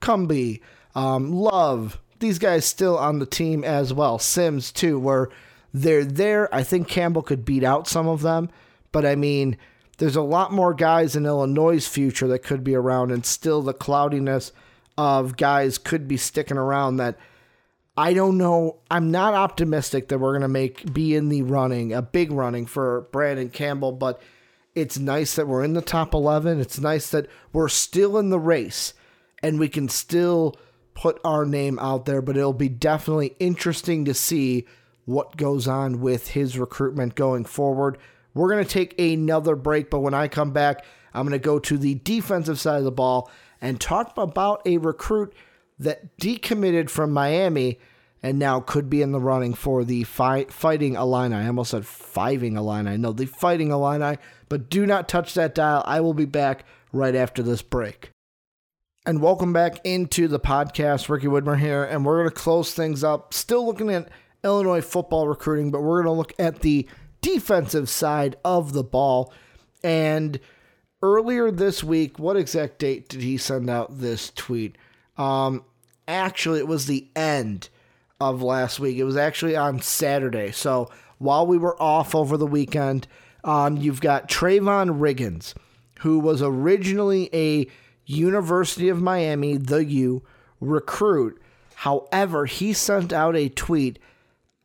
Cumby, 0.00 0.60
um, 0.94 1.32
Love, 1.32 2.00
these 2.18 2.38
guys 2.38 2.64
still 2.64 2.96
on 2.96 3.18
the 3.18 3.26
team 3.26 3.64
as 3.64 3.92
well. 3.92 4.18
Sims 4.18 4.72
too, 4.72 4.98
where 4.98 5.28
they're 5.72 6.04
there. 6.04 6.54
I 6.54 6.62
think 6.62 6.88
Campbell 6.88 7.22
could 7.22 7.44
beat 7.44 7.64
out 7.64 7.88
some 7.88 8.08
of 8.08 8.22
them, 8.22 8.50
but 8.92 9.04
I 9.04 9.16
mean, 9.16 9.56
there's 9.98 10.16
a 10.16 10.22
lot 10.22 10.52
more 10.52 10.74
guys 10.74 11.16
in 11.16 11.26
Illinois' 11.26 11.86
future 11.86 12.28
that 12.28 12.40
could 12.40 12.62
be 12.62 12.74
around, 12.74 13.10
and 13.10 13.24
still 13.24 13.62
the 13.62 13.72
cloudiness 13.72 14.52
of 14.98 15.36
guys 15.36 15.78
could 15.78 16.08
be 16.08 16.16
sticking 16.16 16.56
around 16.56 16.96
that 16.96 17.18
I 17.98 18.12
don't 18.12 18.36
know. 18.36 18.80
I'm 18.90 19.10
not 19.10 19.32
optimistic 19.32 20.08
that 20.08 20.18
we're 20.18 20.34
gonna 20.34 20.48
make 20.48 20.92
be 20.92 21.14
in 21.14 21.30
the 21.30 21.42
running, 21.42 21.92
a 21.92 22.02
big 22.02 22.30
running 22.30 22.66
for 22.66 23.08
Brandon 23.12 23.48
Campbell, 23.48 23.92
but 23.92 24.20
it's 24.74 24.98
nice 24.98 25.34
that 25.34 25.48
we're 25.48 25.64
in 25.64 25.72
the 25.72 25.80
top 25.80 26.12
11. 26.12 26.60
It's 26.60 26.78
nice 26.78 27.10
that 27.10 27.26
we're 27.54 27.70
still 27.70 28.18
in 28.18 28.28
the 28.28 28.38
race 28.38 28.92
and 29.42 29.58
we 29.58 29.68
can 29.68 29.88
still 29.88 30.54
put 30.92 31.18
our 31.24 31.46
name 31.46 31.78
out 31.78 32.04
there, 32.04 32.20
but 32.20 32.36
it'll 32.36 32.52
be 32.52 32.68
definitely 32.68 33.34
interesting 33.38 34.04
to 34.04 34.12
see 34.12 34.66
what 35.06 35.36
goes 35.36 35.66
on 35.66 36.00
with 36.00 36.28
his 36.28 36.58
recruitment 36.58 37.14
going 37.14 37.44
forward. 37.44 37.96
We're 38.36 38.50
going 38.50 38.64
to 38.64 38.70
take 38.70 39.00
another 39.00 39.56
break, 39.56 39.88
but 39.88 40.00
when 40.00 40.12
I 40.12 40.28
come 40.28 40.52
back, 40.52 40.84
I'm 41.14 41.26
going 41.26 41.32
to 41.32 41.42
go 41.42 41.58
to 41.58 41.78
the 41.78 41.94
defensive 41.94 42.60
side 42.60 42.76
of 42.76 42.84
the 42.84 42.92
ball 42.92 43.30
and 43.62 43.80
talk 43.80 44.12
about 44.18 44.60
a 44.66 44.76
recruit 44.76 45.32
that 45.78 46.18
decommitted 46.18 46.90
from 46.90 47.12
Miami 47.12 47.78
and 48.22 48.38
now 48.38 48.60
could 48.60 48.90
be 48.90 49.00
in 49.00 49.12
the 49.12 49.20
running 49.20 49.54
for 49.54 49.84
the 49.84 50.04
fi- 50.04 50.44
Fighting 50.44 50.96
Illini. 50.96 51.34
I 51.34 51.46
almost 51.46 51.70
said 51.70 51.84
Fiving 51.84 52.58
Illini. 52.58 52.98
No, 52.98 53.12
the 53.12 53.24
Fighting 53.24 53.70
Illini. 53.70 54.18
But 54.50 54.68
do 54.68 54.84
not 54.84 55.08
touch 55.08 55.32
that 55.32 55.54
dial. 55.54 55.82
I 55.86 56.02
will 56.02 56.14
be 56.14 56.26
back 56.26 56.66
right 56.92 57.14
after 57.14 57.42
this 57.42 57.62
break. 57.62 58.10
And 59.06 59.22
welcome 59.22 59.54
back 59.54 59.80
into 59.82 60.28
the 60.28 60.40
podcast. 60.40 61.08
Ricky 61.08 61.26
Widmer 61.26 61.58
here, 61.58 61.84
and 61.84 62.04
we're 62.04 62.18
going 62.18 62.28
to 62.28 62.34
close 62.34 62.74
things 62.74 63.02
up. 63.02 63.32
Still 63.32 63.64
looking 63.64 63.88
at 63.88 64.10
Illinois 64.44 64.82
football 64.82 65.26
recruiting, 65.26 65.70
but 65.70 65.82
we're 65.82 66.02
going 66.02 66.14
to 66.14 66.18
look 66.18 66.34
at 66.38 66.60
the 66.60 66.86
defensive 67.26 67.88
side 67.88 68.36
of 68.44 68.72
the 68.72 68.84
ball. 68.84 69.32
And 69.82 70.38
earlier 71.02 71.50
this 71.50 71.82
week, 71.82 72.20
what 72.20 72.36
exact 72.36 72.78
date 72.78 73.08
did 73.08 73.20
he 73.20 73.36
send 73.36 73.68
out 73.68 73.98
this 73.98 74.30
tweet? 74.30 74.76
Um, 75.18 75.64
actually, 76.06 76.60
it 76.60 76.68
was 76.68 76.86
the 76.86 77.08
end 77.16 77.68
of 78.20 78.42
last 78.42 78.78
week. 78.78 78.96
It 78.96 79.04
was 79.04 79.16
actually 79.16 79.56
on 79.56 79.80
Saturday. 79.82 80.52
So 80.52 80.88
while 81.18 81.44
we 81.44 81.58
were 81.58 81.80
off 81.82 82.14
over 82.14 82.36
the 82.36 82.46
weekend, 82.46 83.08
um, 83.42 83.76
you've 83.76 84.00
got 84.00 84.28
Trayvon 84.28 85.00
Riggins, 85.00 85.52
who 86.00 86.20
was 86.20 86.40
originally 86.42 87.28
a 87.34 87.66
University 88.04 88.88
of 88.88 89.02
Miami, 89.02 89.56
the 89.56 89.84
U 89.84 90.22
recruit. 90.60 91.42
However, 91.74 92.46
he 92.46 92.72
sent 92.72 93.12
out 93.12 93.34
a 93.34 93.48
tweet 93.48 93.98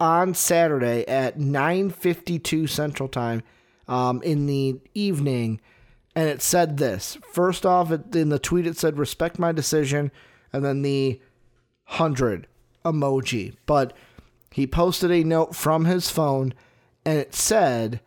on 0.02 0.34
Saturday 0.34 1.08
at 1.08 1.38
9:52 1.38 2.68
Central 2.68 3.08
Time 3.08 3.44
um, 3.88 4.20
in 4.24 4.48
the 4.48 4.82
evening, 4.96 5.62
and 6.16 6.28
it 6.28 6.42
said 6.42 6.78
this. 6.78 7.20
First 7.32 7.68
off, 7.68 7.92
in 7.92 8.30
the 8.30 8.40
tweet, 8.40 8.66
it 8.66 8.78
said 8.78 8.98
"respect 8.98 9.38
my 9.38 9.52
decision," 9.52 10.12
and 10.52 10.66
then 10.66 10.82
the 10.82 11.22
hundred 11.84 12.48
emoji. 12.84 13.56
But 13.68 13.94
he 14.50 14.66
posted 14.66 15.12
a 15.12 15.24
note 15.24 15.56
from 15.56 15.86
his 15.86 16.10
phone, 16.10 16.56
and 17.06 17.20
it 17.20 17.36
said, 17.36 18.02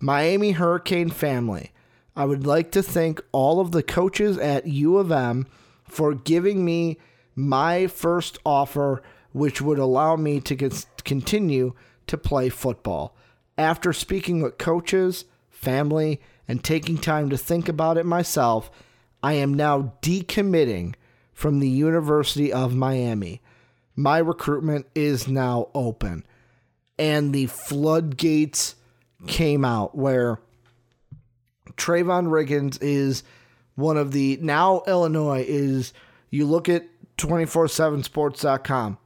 "Miami 0.00 0.50
Hurricane 0.50 1.10
family." 1.10 1.70
I 2.16 2.24
would 2.24 2.44
like 2.44 2.72
to 2.72 2.82
thank 2.82 3.20
all 3.30 3.60
of 3.60 3.70
the 3.70 3.82
coaches 3.84 4.36
at 4.38 4.66
U 4.66 4.96
of 4.96 5.12
M 5.12 5.46
for 5.86 6.12
giving 6.14 6.64
me 6.64 6.98
my 7.36 7.86
first 7.86 8.38
offer 8.44 9.00
which 9.32 9.60
would 9.60 9.78
allow 9.78 10.16
me 10.16 10.40
to 10.40 10.54
continue 11.06 11.72
to 12.06 12.18
play 12.18 12.50
football. 12.50 13.16
After 13.56 13.94
speaking 13.94 14.42
with 14.42 14.58
coaches, 14.58 15.24
family, 15.48 16.20
and 16.46 16.62
taking 16.62 16.98
time 16.98 17.30
to 17.30 17.38
think 17.38 17.68
about 17.68 17.96
it 17.96 18.04
myself, 18.04 18.70
I 19.22 19.32
am 19.34 19.54
now 19.54 19.94
decommitting 20.02 20.94
from 21.32 21.60
the 21.60 21.68
University 21.68 22.52
of 22.52 22.74
Miami. 22.74 23.40
My 23.94 24.18
recruitment 24.18 24.86
is 24.94 25.26
now 25.26 25.68
open. 25.74 26.26
And 26.98 27.32
the 27.32 27.46
floodgates 27.46 28.74
came 29.26 29.64
out 29.64 29.94
where 29.96 30.40
Trayvon 31.72 32.28
Riggins 32.28 32.78
is 32.80 33.22
one 33.74 33.96
of 33.96 34.12
the 34.12 34.38
now 34.40 34.82
Illinois 34.86 35.44
is 35.46 35.92
you 36.30 36.46
look 36.46 36.68
at 36.68 36.86
247sports.com 37.18 38.98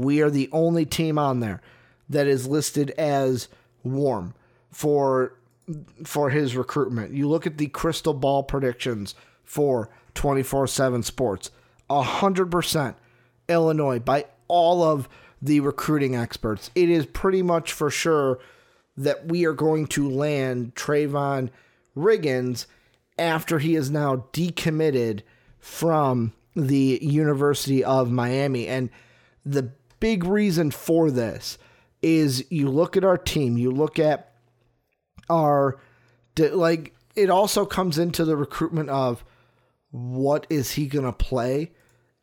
we 0.00 0.20
are 0.20 0.30
the 0.30 0.48
only 0.52 0.84
team 0.84 1.18
on 1.18 1.40
there 1.40 1.60
that 2.08 2.26
is 2.26 2.46
listed 2.46 2.90
as 2.90 3.48
warm 3.82 4.34
for 4.70 5.32
for 6.04 6.30
his 6.30 6.56
recruitment. 6.56 7.12
You 7.12 7.28
look 7.28 7.46
at 7.46 7.58
the 7.58 7.66
crystal 7.66 8.14
ball 8.14 8.42
predictions 8.44 9.14
for 9.44 9.90
24/7 10.14 11.02
Sports. 11.02 11.50
100% 11.88 12.94
Illinois 13.48 13.98
by 13.98 14.26
all 14.48 14.82
of 14.82 15.08
the 15.42 15.60
recruiting 15.60 16.16
experts. 16.16 16.70
It 16.74 16.88
is 16.88 17.06
pretty 17.06 17.42
much 17.42 17.72
for 17.72 17.90
sure 17.90 18.38
that 18.96 19.26
we 19.26 19.44
are 19.44 19.52
going 19.52 19.86
to 19.88 20.08
land 20.08 20.74
Trayvon 20.74 21.50
Riggins 21.96 22.66
after 23.18 23.58
he 23.58 23.76
is 23.76 23.90
now 23.90 24.26
decommitted 24.32 25.20
from 25.58 26.32
the 26.54 26.98
University 27.02 27.84
of 27.84 28.10
Miami. 28.10 28.66
And 28.66 28.90
the 29.44 29.70
big 30.00 30.24
reason 30.24 30.70
for 30.70 31.10
this 31.10 31.58
is 32.02 32.44
you 32.50 32.68
look 32.68 32.96
at 32.96 33.04
our 33.04 33.18
team, 33.18 33.56
you 33.56 33.70
look 33.70 33.98
at 33.98 34.32
our 35.28 35.78
like 36.38 36.94
it 37.14 37.30
also 37.30 37.64
comes 37.64 37.98
into 37.98 38.24
the 38.24 38.36
recruitment 38.36 38.90
of 38.90 39.24
what 39.90 40.46
is 40.50 40.72
he 40.72 40.86
going 40.86 41.04
to 41.04 41.12
play 41.12 41.72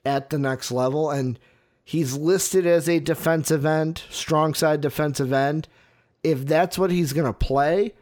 at 0.06 0.30
the 0.30 0.38
next 0.38 0.72
level 0.72 1.10
and 1.10 1.40
he's 1.84 2.16
listed 2.16 2.66
as 2.66 2.88
a 2.88 3.00
defensive 3.00 3.66
end, 3.66 4.04
strong 4.10 4.54
side 4.54 4.82
defensive 4.82 5.34
end. 5.34 5.68
If 6.24 6.46
that's 6.46 6.78
what 6.78 6.92
he's 6.92 7.14
going 7.14 7.28
to 7.28 7.34
play, 7.34 7.94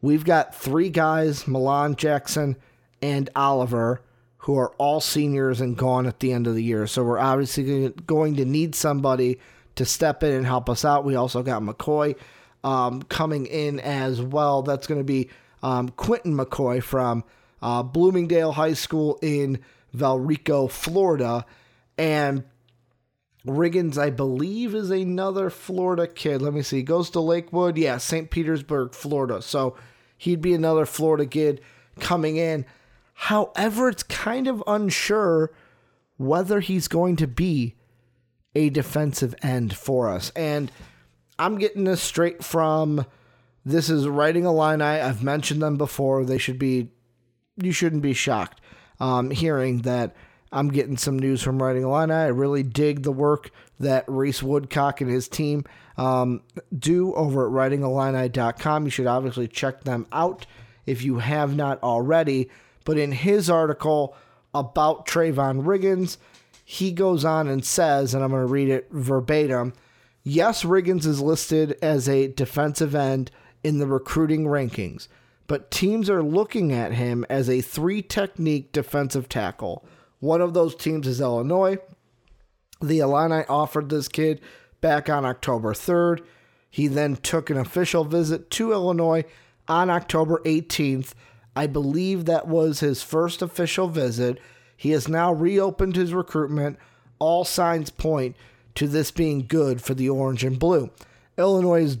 we've 0.00 0.24
got 0.24 0.54
three 0.54 0.90
guys, 0.90 1.48
Milan 1.48 1.96
Jackson 1.96 2.56
and 3.02 3.30
Oliver, 3.34 4.02
who 4.46 4.56
are 4.56 4.72
all 4.78 5.00
seniors 5.00 5.60
and 5.60 5.76
gone 5.76 6.06
at 6.06 6.20
the 6.20 6.32
end 6.32 6.46
of 6.46 6.54
the 6.54 6.62
year. 6.62 6.86
So 6.86 7.02
we're 7.02 7.18
obviously 7.18 7.88
going 8.06 8.36
to 8.36 8.44
need 8.44 8.76
somebody 8.76 9.40
to 9.74 9.84
step 9.84 10.22
in 10.22 10.32
and 10.32 10.46
help 10.46 10.70
us 10.70 10.84
out. 10.84 11.04
We 11.04 11.16
also 11.16 11.42
got 11.42 11.62
McCoy 11.62 12.14
um, 12.62 13.02
coming 13.02 13.46
in 13.46 13.80
as 13.80 14.22
well. 14.22 14.62
That's 14.62 14.86
going 14.86 15.00
to 15.00 15.04
be 15.04 15.30
um, 15.64 15.88
Quinton 15.88 16.36
McCoy 16.36 16.80
from 16.80 17.24
uh, 17.60 17.82
Bloomingdale 17.82 18.52
High 18.52 18.74
School 18.74 19.18
in 19.20 19.58
Valrico, 19.92 20.70
Florida. 20.70 21.44
And 21.98 22.44
Riggins, 23.44 23.98
I 23.98 24.10
believe, 24.10 24.76
is 24.76 24.90
another 24.90 25.50
Florida 25.50 26.06
kid. 26.06 26.40
Let 26.40 26.54
me 26.54 26.62
see. 26.62 26.84
Goes 26.84 27.10
to 27.10 27.20
Lakewood. 27.20 27.76
Yeah, 27.76 27.98
St. 27.98 28.30
Petersburg, 28.30 28.94
Florida. 28.94 29.42
So 29.42 29.76
he'd 30.16 30.40
be 30.40 30.54
another 30.54 30.86
Florida 30.86 31.26
kid 31.26 31.60
coming 31.98 32.36
in. 32.36 32.64
However, 33.18 33.88
it's 33.88 34.02
kind 34.02 34.46
of 34.46 34.62
unsure 34.66 35.50
whether 36.18 36.60
he's 36.60 36.86
going 36.86 37.16
to 37.16 37.26
be 37.26 37.74
a 38.54 38.68
defensive 38.68 39.34
end 39.42 39.74
for 39.74 40.10
us. 40.10 40.30
And 40.36 40.70
I'm 41.38 41.58
getting 41.58 41.84
this 41.84 42.02
straight 42.02 42.44
from 42.44 43.06
this 43.64 43.88
is 43.88 44.06
Writing 44.06 44.44
Illini. 44.44 44.84
I've 44.84 45.22
mentioned 45.22 45.62
them 45.62 45.76
before. 45.76 46.24
They 46.24 46.38
should 46.38 46.58
be, 46.58 46.90
you 47.56 47.72
shouldn't 47.72 48.02
be 48.02 48.12
shocked 48.12 48.60
um, 49.00 49.30
hearing 49.30 49.82
that 49.82 50.14
I'm 50.52 50.68
getting 50.68 50.98
some 50.98 51.18
news 51.18 51.42
from 51.42 51.60
Writing 51.60 51.84
Illini. 51.84 52.12
I 52.12 52.26
really 52.26 52.62
dig 52.62 53.02
the 53.02 53.12
work 53.12 53.50
that 53.80 54.04
Reese 54.06 54.42
Woodcock 54.42 55.00
and 55.00 55.10
his 55.10 55.26
team 55.26 55.64
um, 55.96 56.42
do 56.78 57.14
over 57.14 57.46
at 57.46 57.52
writingillini.com. 57.52 58.84
You 58.84 58.90
should 58.90 59.06
obviously 59.06 59.48
check 59.48 59.84
them 59.84 60.06
out 60.12 60.46
if 60.84 61.02
you 61.02 61.18
have 61.18 61.56
not 61.56 61.82
already. 61.82 62.50
But 62.86 62.96
in 62.96 63.12
his 63.12 63.50
article 63.50 64.16
about 64.54 65.06
Trayvon 65.06 65.64
Riggins, 65.64 66.16
he 66.64 66.92
goes 66.92 67.26
on 67.26 67.46
and 67.46 67.62
says, 67.62 68.14
and 68.14 68.24
I'm 68.24 68.30
going 68.30 68.46
to 68.46 68.50
read 68.50 68.70
it 68.70 68.88
verbatim 68.90 69.74
yes, 70.26 70.64
Riggins 70.64 71.06
is 71.06 71.22
listed 71.22 71.78
as 71.80 72.08
a 72.08 72.26
defensive 72.26 72.94
end 72.94 73.30
in 73.62 73.78
the 73.78 73.86
recruiting 73.86 74.44
rankings, 74.44 75.06
but 75.46 75.70
teams 75.70 76.10
are 76.10 76.22
looking 76.22 76.72
at 76.72 76.92
him 76.92 77.24
as 77.30 77.48
a 77.48 77.60
three 77.60 78.02
technique 78.02 78.72
defensive 78.72 79.28
tackle. 79.28 79.86
One 80.18 80.40
of 80.40 80.52
those 80.52 80.74
teams 80.74 81.06
is 81.06 81.20
Illinois. 81.20 81.78
The 82.82 82.98
Illini 82.98 83.44
offered 83.48 83.88
this 83.88 84.08
kid 84.08 84.40
back 84.80 85.08
on 85.08 85.24
October 85.24 85.72
3rd. 85.72 86.22
He 86.68 86.88
then 86.88 87.16
took 87.16 87.48
an 87.48 87.56
official 87.56 88.04
visit 88.04 88.50
to 88.50 88.72
Illinois 88.72 89.24
on 89.68 89.88
October 89.88 90.42
18th. 90.44 91.14
I 91.56 91.66
believe 91.66 92.26
that 92.26 92.46
was 92.46 92.80
his 92.80 93.02
first 93.02 93.42
official 93.42 93.88
visit. 93.88 94.38
He 94.76 94.90
has 94.90 95.08
now 95.08 95.32
reopened 95.32 95.96
his 95.96 96.12
recruitment. 96.12 96.78
All 97.18 97.44
signs 97.44 97.88
point 97.88 98.36
to 98.74 98.86
this 98.86 99.10
being 99.10 99.46
good 99.46 99.82
for 99.82 99.94
the 99.94 100.10
orange 100.10 100.44
and 100.44 100.58
blue. 100.58 100.90
Illinois 101.38 101.82
is, 101.82 101.98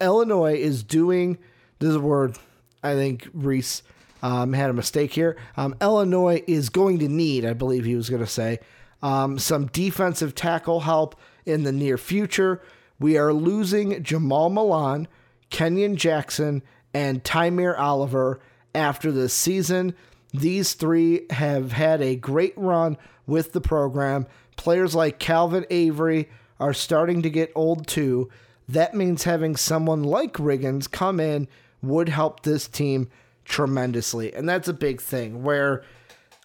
Illinois 0.00 0.54
is 0.54 0.82
doing 0.82 1.38
this 1.78 1.90
is 1.90 1.96
a 1.96 2.00
word 2.00 2.38
I 2.82 2.94
think 2.94 3.28
Reese 3.34 3.82
um, 4.22 4.52
had 4.52 4.70
a 4.70 4.74
mistake 4.74 5.12
here. 5.12 5.36
Um, 5.56 5.74
Illinois 5.80 6.42
is 6.46 6.68
going 6.68 6.98
to 7.00 7.08
need, 7.08 7.44
I 7.44 7.52
believe 7.52 7.84
he 7.84 7.96
was 7.96 8.08
going 8.08 8.22
to 8.22 8.28
say, 8.28 8.60
um, 9.02 9.38
some 9.38 9.66
defensive 9.66 10.34
tackle 10.34 10.80
help 10.80 11.16
in 11.44 11.64
the 11.64 11.72
near 11.72 11.98
future. 11.98 12.62
We 12.98 13.18
are 13.18 13.32
losing 13.32 14.02
Jamal 14.02 14.48
Milan, 14.50 15.08
Kenyon 15.50 15.96
Jackson, 15.96 16.62
and 16.94 17.22
Tymir 17.22 17.78
Oliver 17.78 18.40
after 18.76 19.10
this 19.10 19.32
season. 19.34 19.94
These 20.32 20.74
three 20.74 21.26
have 21.30 21.72
had 21.72 22.02
a 22.02 22.14
great 22.14 22.54
run 22.56 22.98
with 23.26 23.52
the 23.52 23.60
program. 23.60 24.26
Players 24.56 24.94
like 24.94 25.18
Calvin 25.18 25.66
Avery 25.70 26.28
are 26.60 26.74
starting 26.74 27.22
to 27.22 27.30
get 27.30 27.52
old 27.54 27.86
too. 27.86 28.28
That 28.68 28.94
means 28.94 29.24
having 29.24 29.56
someone 29.56 30.02
like 30.02 30.34
Riggins 30.34 30.90
come 30.90 31.20
in 31.20 31.48
would 31.82 32.08
help 32.08 32.42
this 32.42 32.68
team 32.68 33.08
tremendously. 33.44 34.34
And 34.34 34.48
that's 34.48 34.68
a 34.68 34.74
big 34.74 35.00
thing 35.00 35.42
where 35.42 35.84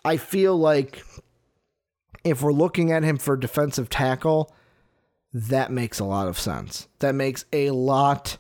I 0.05 0.17
feel 0.17 0.57
like 0.57 1.03
if 2.23 2.41
we're 2.41 2.53
looking 2.53 2.91
at 2.91 3.03
him 3.03 3.17
for 3.17 3.35
defensive 3.35 3.89
tackle, 3.89 4.53
that 5.33 5.71
makes 5.71 5.99
a 5.99 6.05
lot 6.05 6.27
of 6.27 6.39
sense. 6.39 6.87
That 6.99 7.15
makes 7.15 7.45
a 7.51 7.71
lot, 7.71 8.37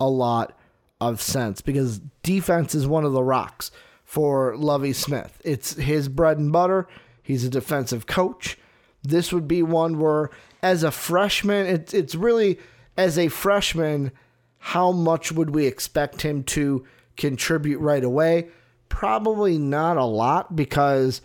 a 0.00 0.08
lot 0.08 0.58
of 1.00 1.20
sense 1.20 1.60
because 1.60 2.00
defense 2.22 2.74
is 2.74 2.86
one 2.86 3.04
of 3.04 3.12
the 3.12 3.22
rocks 3.22 3.70
for 4.04 4.56
Lovie 4.56 4.92
Smith. 4.92 5.40
It's 5.44 5.74
his 5.74 6.08
bread 6.08 6.38
and 6.38 6.52
butter. 6.52 6.88
He's 7.22 7.44
a 7.44 7.50
defensive 7.50 8.06
coach. 8.06 8.58
This 9.02 9.32
would 9.32 9.46
be 9.46 9.62
one 9.62 9.98
where, 9.98 10.30
as 10.62 10.82
a 10.82 10.90
freshman, 10.90 11.66
it's 11.66 11.94
it's 11.94 12.14
really 12.14 12.58
as 12.96 13.18
a 13.18 13.28
freshman, 13.28 14.12
how 14.58 14.90
much 14.90 15.32
would 15.32 15.50
we 15.50 15.66
expect 15.66 16.22
him 16.22 16.42
to 16.44 16.84
contribute 17.16 17.78
right 17.78 18.04
away? 18.04 18.48
Probably 18.88 19.58
not 19.58 19.96
a 19.96 20.04
lot 20.04 20.56
because 20.56 21.20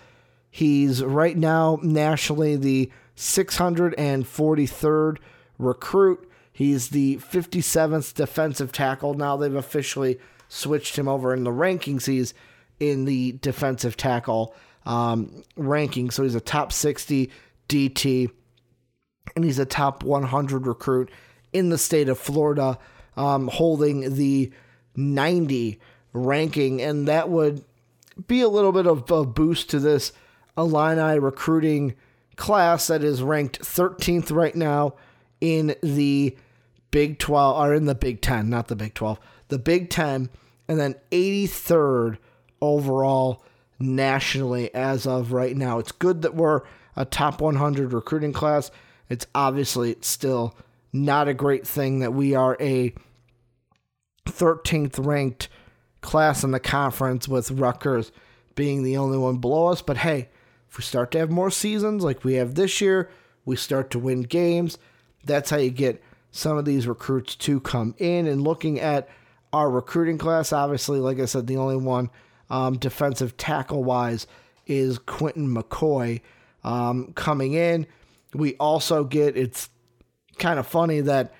he's 0.49 1.03
right 1.03 1.37
now 1.37 1.79
nationally 1.81 2.55
the 2.55 2.91
643rd 3.15 5.17
recruit. 5.57 6.30
He's 6.61 6.89
the 6.89 7.17
57th 7.17 8.13
defensive 8.13 8.71
tackle. 8.71 9.15
Now 9.15 9.35
they've 9.35 9.55
officially 9.55 10.19
switched 10.47 10.95
him 10.95 11.07
over 11.07 11.33
in 11.33 11.43
the 11.43 11.49
rankings. 11.49 12.05
He's 12.05 12.35
in 12.79 13.05
the 13.05 13.31
defensive 13.31 13.97
tackle 13.97 14.53
um, 14.85 15.43
ranking. 15.55 16.11
So 16.11 16.21
he's 16.21 16.35
a 16.35 16.39
top 16.39 16.71
60 16.71 17.31
DT, 17.67 18.29
and 19.35 19.43
he's 19.43 19.57
a 19.57 19.65
top 19.65 20.03
100 20.03 20.67
recruit 20.67 21.09
in 21.51 21.69
the 21.69 21.79
state 21.79 22.07
of 22.07 22.19
Florida, 22.19 22.77
um, 23.17 23.47
holding 23.47 24.13
the 24.13 24.51
90 24.95 25.79
ranking. 26.13 26.79
And 26.79 27.07
that 27.07 27.27
would 27.29 27.65
be 28.27 28.41
a 28.41 28.49
little 28.49 28.71
bit 28.71 28.85
of 28.85 29.09
a 29.09 29.25
boost 29.25 29.71
to 29.71 29.79
this 29.79 30.13
Illini 30.55 31.17
recruiting 31.17 31.95
class 32.35 32.85
that 32.85 33.03
is 33.03 33.23
ranked 33.23 33.61
13th 33.61 34.31
right 34.31 34.55
now 34.55 34.93
in 35.41 35.75
the 35.81 36.37
Big 36.91 37.19
12, 37.19 37.57
or 37.57 37.73
in 37.73 37.85
the 37.85 37.95
Big 37.95 38.21
10, 38.21 38.49
not 38.49 38.67
the 38.67 38.75
Big 38.75 38.93
12, 38.93 39.19
the 39.47 39.59
Big 39.59 39.89
10, 39.89 40.29
and 40.67 40.79
then 40.79 40.95
83rd 41.11 42.17
overall 42.61 43.43
nationally 43.79 44.73
as 44.75 45.07
of 45.07 45.31
right 45.31 45.55
now. 45.55 45.79
It's 45.79 45.91
good 45.91 46.21
that 46.21 46.35
we're 46.35 46.61
a 46.95 47.05
top 47.05 47.41
100 47.41 47.93
recruiting 47.93 48.33
class. 48.33 48.71
It's 49.09 49.27
obviously 49.33 49.95
still 50.01 50.55
not 50.93 51.27
a 51.27 51.33
great 51.33 51.65
thing 51.65 51.99
that 51.99 52.13
we 52.13 52.35
are 52.35 52.57
a 52.59 52.93
13th 54.25 55.03
ranked 55.03 55.49
class 56.01 56.43
in 56.43 56.51
the 56.51 56.59
conference 56.59 57.27
with 57.27 57.51
Rutgers 57.51 58.11
being 58.55 58.83
the 58.83 58.97
only 58.97 59.17
one 59.17 59.37
below 59.37 59.67
us. 59.67 59.81
But 59.81 59.97
hey, 59.97 60.29
if 60.69 60.77
we 60.77 60.83
start 60.83 61.11
to 61.11 61.19
have 61.19 61.29
more 61.29 61.51
seasons 61.51 62.03
like 62.03 62.23
we 62.23 62.35
have 62.35 62.55
this 62.55 62.81
year, 62.81 63.09
we 63.45 63.55
start 63.55 63.89
to 63.91 63.99
win 63.99 64.21
games. 64.21 64.77
That's 65.23 65.49
how 65.49 65.57
you 65.57 65.71
get 65.71 66.01
some 66.31 66.57
of 66.57 66.65
these 66.65 66.87
recruits 66.87 67.35
to 67.35 67.59
come 67.59 67.93
in. 67.97 68.27
And 68.27 68.41
looking 68.41 68.79
at 68.79 69.09
our 69.53 69.69
recruiting 69.69 70.17
class, 70.17 70.53
obviously, 70.53 70.99
like 70.99 71.19
I 71.19 71.25
said, 71.25 71.47
the 71.47 71.57
only 71.57 71.77
one 71.77 72.09
um, 72.49 72.77
defensive 72.77 73.37
tackle 73.37 73.83
wise 73.83 74.27
is 74.65 74.97
Quinton 74.97 75.53
McCoy 75.53 76.21
um, 76.63 77.13
coming 77.13 77.53
in. 77.53 77.85
We 78.33 78.55
also 78.55 79.03
get 79.03 79.35
it's 79.35 79.69
kind 80.37 80.57
of 80.59 80.65
funny 80.65 81.01
that 81.01 81.33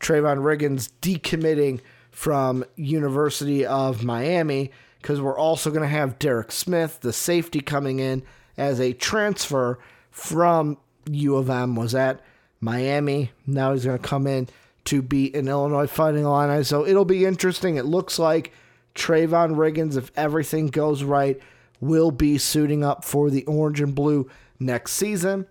Trayvon 0.00 0.38
Riggins 0.38 0.90
decommitting 1.00 1.80
from 2.10 2.64
University 2.76 3.64
of 3.64 4.04
Miami 4.04 4.70
because 5.00 5.20
we're 5.20 5.38
also 5.38 5.70
going 5.70 5.82
to 5.82 5.88
have 5.88 6.18
Derek 6.18 6.52
Smith, 6.52 7.00
the 7.00 7.12
safety, 7.12 7.60
coming 7.60 7.98
in 7.98 8.22
as 8.56 8.80
a 8.80 8.92
transfer 8.92 9.78
from 10.10 10.78
U 11.10 11.36
of 11.36 11.50
M. 11.50 11.76
Was 11.76 11.94
at 11.94 12.22
Miami. 12.64 13.30
Now 13.46 13.72
he's 13.72 13.84
going 13.84 13.98
to 13.98 14.08
come 14.08 14.26
in 14.26 14.48
to 14.86 15.02
be 15.02 15.32
an 15.34 15.48
Illinois 15.48 15.86
Fighting 15.86 16.24
Illini. 16.24 16.64
So 16.64 16.86
it'll 16.86 17.04
be 17.04 17.24
interesting. 17.24 17.76
It 17.76 17.84
looks 17.84 18.18
like 18.18 18.52
Trayvon 18.94 19.56
Riggins, 19.56 19.96
if 19.96 20.10
everything 20.16 20.68
goes 20.68 21.02
right, 21.02 21.40
will 21.80 22.10
be 22.10 22.38
suiting 22.38 22.82
up 22.82 23.04
for 23.04 23.30
the 23.30 23.44
orange 23.44 23.80
and 23.80 23.94
blue 23.94 24.28
next 24.58 24.92
season. 24.92 25.46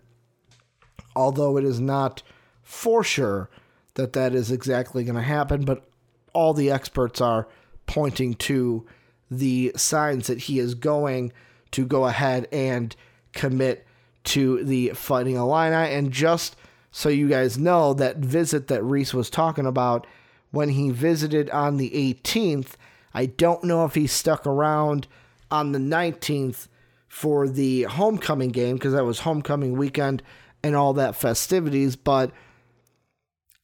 Although 1.15 1.58
it 1.58 1.63
is 1.63 1.80
not 1.80 2.23
for 2.63 3.04
sure 3.04 3.49
that 3.93 4.13
that 4.13 4.34
is 4.34 4.49
exactly 4.49 5.04
going 5.04 5.15
to 5.15 5.21
happen, 5.21 5.65
but 5.65 5.88
all 6.34 6.54
the 6.54 6.71
experts 6.71 7.21
are 7.21 7.47
pointing 7.86 8.34
to 8.34 8.86
the 9.30 9.71
signs 9.76 10.28
that 10.28 10.39
he 10.39 10.58
is 10.58 10.73
going 10.73 11.32
to 11.71 11.86
go 11.86 12.06
ahead 12.06 12.47
and 12.52 12.95
commit 13.34 13.86
to 14.23 14.63
the 14.63 14.89
Fighting 14.89 15.36
Illini. 15.36 15.93
And 15.93 16.12
just 16.12 16.56
so 16.95 17.10
you 17.10 17.27
guys 17.27 17.58
know, 17.58 17.95
that 17.95 18.17
visit 18.17 18.67
that 18.67 18.84
Reese 18.84 19.15
was 19.15 19.32
talking 19.32 19.65
about 19.65 20.06
when 20.51 20.69
he 20.69 20.91
visited 20.91 21.49
on 21.49 21.77
the 21.77 21.89
18th. 21.89 22.73
I 23.15 23.25
don't 23.25 23.63
know 23.63 23.84
if 23.84 23.95
he 23.95 24.06
stuck 24.06 24.45
around 24.45 25.08
on 25.49 25.71
the 25.71 25.79
19th 25.79 26.67
for 27.08 27.49
the 27.49 27.84
homecoming 27.84 28.49
game 28.49 28.75
because 28.75 28.93
that 28.93 29.06
was 29.06 29.21
homecoming 29.21 29.75
weekend 29.75 30.21
and 30.62 30.75
all 30.75 30.93
that 30.93 31.15
festivities. 31.15 31.95
But 31.95 32.29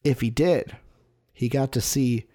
if 0.02 0.20
he 0.20 0.30
did, 0.30 0.76
he 1.32 1.48
got 1.48 1.70
to 1.72 1.80
see 1.80 2.26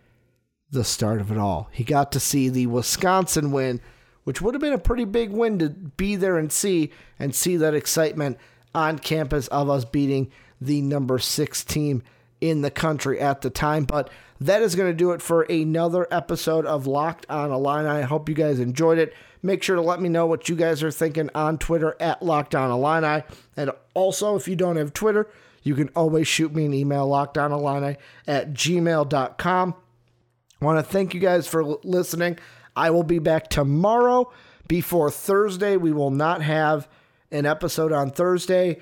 the 0.71 0.85
start 0.85 1.19
of 1.19 1.29
it 1.29 1.37
all. 1.37 1.67
He 1.73 1.83
got 1.83 2.13
to 2.13 2.21
see 2.21 2.47
the 2.47 2.67
Wisconsin 2.67 3.51
win, 3.51 3.81
which 4.23 4.41
would 4.41 4.53
have 4.53 4.61
been 4.61 4.71
a 4.71 4.77
pretty 4.77 5.03
big 5.03 5.31
win 5.31 5.59
to 5.59 5.67
be 5.71 6.15
there 6.15 6.37
and 6.37 6.49
see 6.49 6.93
and 7.19 7.35
see 7.35 7.57
that 7.57 7.73
excitement 7.73 8.37
on 8.73 8.97
campus 8.97 9.47
of 9.49 9.69
us 9.69 9.83
beating 9.83 10.31
the 10.65 10.81
number 10.81 11.19
six 11.19 11.63
team 11.63 12.03
in 12.41 12.61
the 12.61 12.71
country 12.71 13.19
at 13.19 13.41
the 13.41 13.49
time. 13.49 13.85
But 13.85 14.09
that 14.41 14.61
is 14.61 14.75
going 14.75 14.91
to 14.91 14.97
do 14.97 15.11
it 15.11 15.21
for 15.21 15.43
another 15.43 16.07
episode 16.11 16.65
of 16.65 16.87
Locked 16.87 17.25
on 17.29 17.51
Illini. 17.51 17.87
I 17.87 18.01
hope 18.01 18.27
you 18.29 18.35
guys 18.35 18.59
enjoyed 18.59 18.97
it. 18.97 19.13
Make 19.41 19.63
sure 19.63 19.75
to 19.75 19.81
let 19.81 20.01
me 20.01 20.09
know 20.09 20.25
what 20.25 20.49
you 20.49 20.55
guys 20.55 20.83
are 20.83 20.91
thinking 20.91 21.29
on 21.35 21.57
Twitter 21.57 21.95
at 21.99 22.21
Locked 22.21 22.55
on 22.55 22.71
Illini. 22.71 23.23
And 23.55 23.71
also, 23.93 24.35
if 24.35 24.47
you 24.47 24.55
don't 24.55 24.77
have 24.77 24.93
Twitter, 24.93 25.27
you 25.65 25.75
can 25.75 25.89
always 25.95 26.27
shoot 26.27 26.53
me 26.53 26.65
an 26.65 26.73
email, 26.73 27.09
lockedonillini 27.09 27.97
at 28.27 28.53
gmail.com. 28.53 29.75
I 30.61 30.65
want 30.65 30.85
to 30.85 30.91
thank 30.91 31.13
you 31.13 31.19
guys 31.19 31.47
for 31.47 31.63
listening. 31.83 32.37
I 32.75 32.91
will 32.91 33.03
be 33.03 33.19
back 33.19 33.49
tomorrow 33.49 34.31
before 34.67 35.09
Thursday. 35.11 35.75
We 35.75 35.91
will 35.91 36.11
not 36.11 36.41
have 36.41 36.87
an 37.31 37.45
episode 37.45 37.91
on 37.91 38.11
Thursday. 38.11 38.79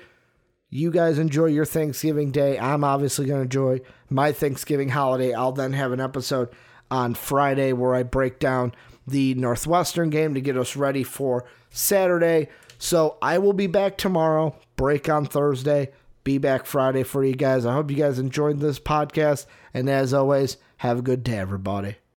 You 0.70 0.90
guys 0.90 1.18
enjoy 1.18 1.46
your 1.46 1.64
Thanksgiving 1.64 2.30
day. 2.30 2.58
I'm 2.58 2.82
obviously 2.84 3.26
going 3.26 3.38
to 3.38 3.44
enjoy 3.44 3.80
my 4.10 4.32
Thanksgiving 4.32 4.88
holiday. 4.88 5.32
I'll 5.32 5.52
then 5.52 5.72
have 5.72 5.92
an 5.92 6.00
episode 6.00 6.48
on 6.90 7.14
Friday 7.14 7.72
where 7.72 7.94
I 7.94 8.02
break 8.02 8.38
down 8.38 8.72
the 9.06 9.34
Northwestern 9.34 10.10
game 10.10 10.34
to 10.34 10.40
get 10.40 10.56
us 10.56 10.76
ready 10.76 11.04
for 11.04 11.44
Saturday. 11.70 12.48
So 12.78 13.18
I 13.22 13.38
will 13.38 13.52
be 13.52 13.66
back 13.66 13.96
tomorrow, 13.96 14.56
break 14.76 15.08
on 15.08 15.26
Thursday, 15.26 15.92
be 16.24 16.38
back 16.38 16.66
Friday 16.66 17.02
for 17.02 17.24
you 17.24 17.34
guys. 17.34 17.66
I 17.66 17.74
hope 17.74 17.90
you 17.90 17.96
guys 17.96 18.18
enjoyed 18.18 18.60
this 18.60 18.78
podcast. 18.80 19.46
And 19.72 19.88
as 19.88 20.12
always, 20.12 20.56
have 20.78 20.98
a 20.98 21.02
good 21.02 21.22
day, 21.22 21.38
everybody. 21.38 21.96